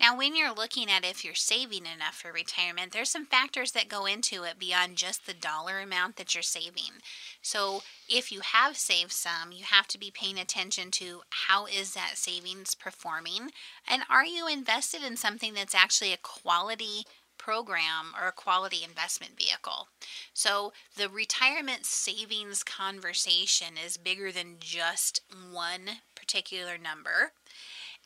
Now, 0.00 0.16
when 0.16 0.34
you're 0.34 0.54
looking 0.54 0.90
at 0.90 1.04
if 1.04 1.24
you're 1.26 1.34
saving 1.34 1.84
enough 1.84 2.14
for 2.14 2.32
retirement, 2.32 2.92
there's 2.92 3.10
some 3.10 3.26
factors 3.26 3.72
that 3.72 3.90
go 3.90 4.06
into 4.06 4.44
it 4.44 4.58
beyond 4.58 4.96
just 4.96 5.26
the 5.26 5.34
dollar 5.34 5.78
amount 5.78 6.16
that 6.16 6.34
you're 6.34 6.42
saving. 6.42 7.02
So, 7.42 7.82
if 8.08 8.32
you 8.32 8.40
have 8.40 8.78
saved 8.78 9.12
some, 9.12 9.52
you 9.52 9.64
have 9.64 9.86
to 9.88 9.98
be 9.98 10.10
paying 10.10 10.38
attention 10.38 10.90
to 10.92 11.20
how 11.48 11.66
is 11.66 11.92
that 11.92 12.12
savings 12.14 12.74
performing 12.74 13.50
and 13.86 14.02
are 14.08 14.24
you 14.24 14.48
invested 14.48 15.02
in 15.02 15.16
something 15.16 15.52
that's 15.52 15.74
actually 15.74 16.12
a 16.12 16.18
quality 16.18 17.04
program 17.40 18.12
or 18.20 18.28
a 18.28 18.32
quality 18.32 18.84
investment 18.84 19.32
vehicle. 19.36 19.88
So 20.34 20.72
the 20.96 21.08
retirement 21.08 21.86
savings 21.86 22.62
conversation 22.62 23.74
is 23.82 23.96
bigger 23.96 24.30
than 24.30 24.56
just 24.60 25.22
one 25.50 26.02
particular 26.14 26.76
number. 26.76 27.32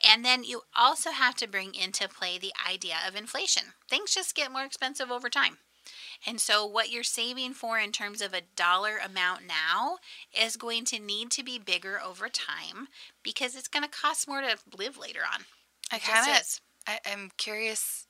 And 0.06 0.24
then 0.24 0.44
you 0.44 0.62
also 0.76 1.10
have 1.10 1.34
to 1.36 1.48
bring 1.48 1.74
into 1.74 2.08
play 2.08 2.38
the 2.38 2.52
idea 2.68 2.96
of 3.06 3.16
inflation. 3.16 3.64
Things 3.88 4.14
just 4.14 4.36
get 4.36 4.52
more 4.52 4.64
expensive 4.64 5.10
over 5.10 5.28
time. 5.28 5.58
And 6.26 6.40
so, 6.40 6.64
what 6.64 6.90
you're 6.90 7.02
saving 7.02 7.52
for 7.52 7.78
in 7.78 7.92
terms 7.92 8.22
of 8.22 8.32
a 8.32 8.40
dollar 8.56 8.96
amount 8.96 9.42
now 9.46 9.98
is 10.32 10.56
going 10.56 10.86
to 10.86 10.98
need 10.98 11.30
to 11.32 11.42
be 11.42 11.58
bigger 11.58 12.00
over 12.00 12.28
time 12.28 12.88
because 13.22 13.54
it's 13.54 13.68
going 13.68 13.82
to 13.82 13.90
cost 13.90 14.26
more 14.26 14.40
to 14.40 14.56
live 14.76 14.96
later 14.96 15.20
on. 15.30 15.42
I 15.92 15.98
kind 15.98 16.38
of, 16.38 16.60
I'm 17.04 17.30
curious 17.36 18.06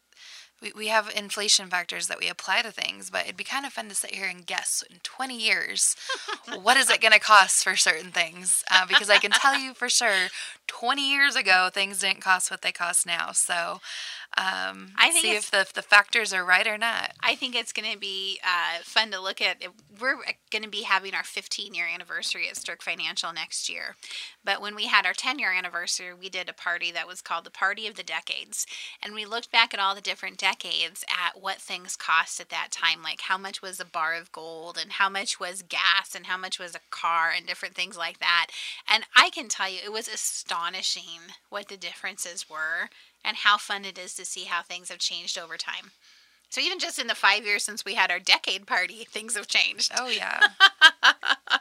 we, 0.64 0.72
we 0.74 0.88
have 0.88 1.12
inflation 1.14 1.68
factors 1.68 2.08
that 2.08 2.18
we 2.18 2.28
apply 2.28 2.62
to 2.62 2.72
things, 2.72 3.10
but 3.10 3.24
it'd 3.24 3.36
be 3.36 3.44
kind 3.44 3.66
of 3.66 3.72
fun 3.72 3.88
to 3.90 3.94
sit 3.94 4.14
here 4.14 4.26
and 4.26 4.46
guess 4.46 4.82
in 4.90 4.96
20 5.02 5.38
years 5.38 5.94
what 6.62 6.76
is 6.76 6.90
it 6.90 7.00
going 7.00 7.12
to 7.12 7.20
cost 7.20 7.62
for 7.62 7.76
certain 7.76 8.10
things? 8.10 8.64
Uh, 8.70 8.86
because 8.86 9.10
I 9.10 9.18
can 9.18 9.30
tell 9.30 9.58
you 9.58 9.74
for 9.74 9.88
sure, 9.88 10.28
20 10.66 11.12
years 11.12 11.36
ago, 11.36 11.68
things 11.72 12.00
didn't 12.00 12.22
cost 12.22 12.50
what 12.50 12.62
they 12.62 12.72
cost 12.72 13.06
now. 13.06 13.32
So 13.32 13.80
um, 14.36 14.92
I 14.96 15.10
think 15.10 15.24
see 15.24 15.36
if 15.36 15.50
the, 15.50 15.60
if 15.60 15.72
the 15.72 15.82
factors 15.82 16.32
are 16.32 16.44
right 16.44 16.66
or 16.66 16.78
not. 16.78 17.12
I 17.20 17.36
think 17.36 17.54
it's 17.54 17.72
going 17.72 17.92
to 17.92 17.98
be 17.98 18.40
uh, 18.42 18.82
fun 18.82 19.12
to 19.12 19.20
look 19.20 19.40
at. 19.40 19.62
We're 20.00 20.16
going 20.50 20.64
to 20.64 20.68
be 20.68 20.82
having 20.82 21.14
our 21.14 21.22
15 21.22 21.74
year 21.74 21.86
anniversary 21.92 22.48
at 22.48 22.56
Sterk 22.56 22.82
Financial 22.82 23.32
next 23.32 23.68
year. 23.68 23.94
But 24.44 24.60
when 24.60 24.74
we 24.74 24.86
had 24.86 25.06
our 25.06 25.12
10 25.12 25.38
year 25.38 25.52
anniversary, 25.52 26.12
we 26.14 26.28
did 26.28 26.48
a 26.48 26.54
party 26.54 26.90
that 26.90 27.06
was 27.06 27.22
called 27.22 27.44
the 27.44 27.50
Party 27.50 27.86
of 27.86 27.94
the 27.94 28.02
Decades. 28.02 28.66
And 29.02 29.14
we 29.14 29.24
looked 29.24 29.52
back 29.52 29.72
at 29.72 29.78
all 29.78 29.94
the 29.94 30.00
different 30.00 30.38
decades 30.38 30.53
at 30.62 31.40
what 31.40 31.58
things 31.58 31.96
cost 31.96 32.40
at 32.40 32.50
that 32.50 32.68
time. 32.70 33.02
Like 33.02 33.22
how 33.22 33.38
much 33.38 33.62
was 33.62 33.80
a 33.80 33.84
bar 33.84 34.14
of 34.14 34.30
gold, 34.30 34.78
and 34.80 34.92
how 34.92 35.08
much 35.08 35.40
was 35.40 35.62
gas, 35.62 36.14
and 36.14 36.26
how 36.26 36.36
much 36.36 36.58
was 36.58 36.74
a 36.74 36.80
car, 36.90 37.30
and 37.34 37.46
different 37.46 37.74
things 37.74 37.96
like 37.96 38.18
that. 38.18 38.48
And 38.88 39.04
I 39.16 39.30
can 39.30 39.48
tell 39.48 39.68
you, 39.68 39.78
it 39.84 39.92
was 39.92 40.08
astonishing 40.08 41.32
what 41.50 41.68
the 41.68 41.76
differences 41.76 42.48
were 42.48 42.90
and 43.24 43.38
how 43.38 43.56
fun 43.56 43.84
it 43.84 43.98
is 43.98 44.14
to 44.14 44.24
see 44.24 44.44
how 44.44 44.62
things 44.62 44.90
have 44.90 44.98
changed 44.98 45.38
over 45.38 45.56
time. 45.56 45.92
So 46.50 46.60
even 46.60 46.78
just 46.78 46.98
in 47.00 47.08
the 47.08 47.14
five 47.14 47.44
years 47.44 47.64
since 47.64 47.84
we 47.84 47.94
had 47.94 48.10
our 48.10 48.20
decade 48.20 48.66
party, 48.66 49.04
things 49.10 49.36
have 49.36 49.48
changed. 49.48 49.90
Oh, 49.98 50.08
yeah. 50.08 50.40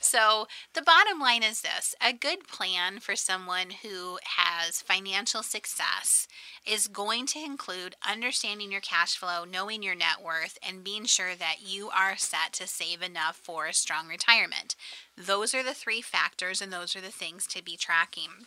so 0.00 0.46
the 0.74 0.82
bottom 0.82 1.18
line 1.18 1.42
is 1.42 1.62
this 1.62 1.94
a 2.04 2.12
good 2.12 2.46
plan 2.46 3.00
for 3.00 3.16
someone 3.16 3.70
who 3.82 4.18
has 4.38 4.82
financial 4.82 5.42
success 5.42 6.26
is 6.66 6.86
going 6.86 7.26
to 7.26 7.38
include 7.38 7.94
understanding 8.08 8.70
your 8.70 8.80
cash 8.80 9.16
flow, 9.16 9.44
knowing 9.44 9.82
your 9.82 9.94
net 9.94 10.22
worth, 10.22 10.58
and 10.66 10.84
being 10.84 11.04
sure 11.04 11.34
that 11.34 11.56
you 11.64 11.90
are 11.90 12.16
set 12.16 12.52
to 12.54 12.66
save 12.66 13.02
enough 13.02 13.36
for 13.36 13.66
a 13.66 13.74
strong 13.74 14.08
retirement. 14.08 14.76
Those 15.16 15.54
are 15.54 15.62
the 15.62 15.74
three 15.74 16.02
factors, 16.02 16.60
and 16.60 16.72
those 16.72 16.94
are 16.94 17.00
the 17.00 17.08
things 17.08 17.46
to 17.48 17.62
be 17.62 17.76
tracking. 17.76 18.46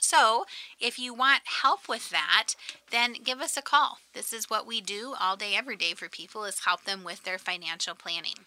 So, 0.00 0.46
if 0.80 0.98
you 0.98 1.12
want 1.12 1.42
help 1.62 1.88
with 1.88 2.10
that, 2.10 2.54
then 2.90 3.14
give 3.24 3.40
us 3.40 3.56
a 3.56 3.62
call. 3.62 3.98
This 4.14 4.32
is 4.32 4.48
what 4.48 4.66
we 4.66 4.80
do 4.80 5.14
all 5.20 5.36
day 5.36 5.54
every 5.56 5.76
day 5.76 5.92
for 5.92 6.08
people 6.08 6.44
is 6.44 6.60
help 6.64 6.84
them 6.84 7.04
with 7.04 7.24
their 7.24 7.38
financial 7.38 7.94
planning. 7.94 8.46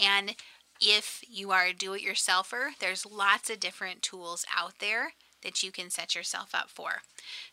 And 0.00 0.34
if 0.80 1.22
you 1.28 1.50
are 1.50 1.66
a 1.66 1.72
do-it-yourselfer, 1.72 2.70
there's 2.80 3.06
lots 3.06 3.50
of 3.50 3.60
different 3.60 4.02
tools 4.02 4.44
out 4.56 4.74
there 4.80 5.14
that 5.42 5.62
you 5.62 5.70
can 5.70 5.88
set 5.88 6.14
yourself 6.14 6.50
up 6.52 6.68
for. 6.68 7.02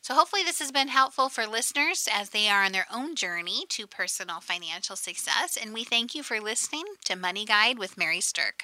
So, 0.01 0.15
hopefully, 0.15 0.43
this 0.43 0.59
has 0.59 0.71
been 0.71 0.88
helpful 0.88 1.29
for 1.29 1.45
listeners 1.45 2.07
as 2.11 2.31
they 2.31 2.49
are 2.49 2.63
on 2.63 2.71
their 2.71 2.88
own 2.91 3.15
journey 3.15 3.65
to 3.69 3.85
personal 3.85 4.39
financial 4.39 4.95
success. 4.95 5.57
And 5.59 5.73
we 5.73 5.83
thank 5.83 6.15
you 6.15 6.23
for 6.23 6.39
listening 6.39 6.85
to 7.05 7.15
Money 7.15 7.45
Guide 7.45 7.77
with 7.77 7.97
Mary 7.97 8.19
Sterk 8.19 8.63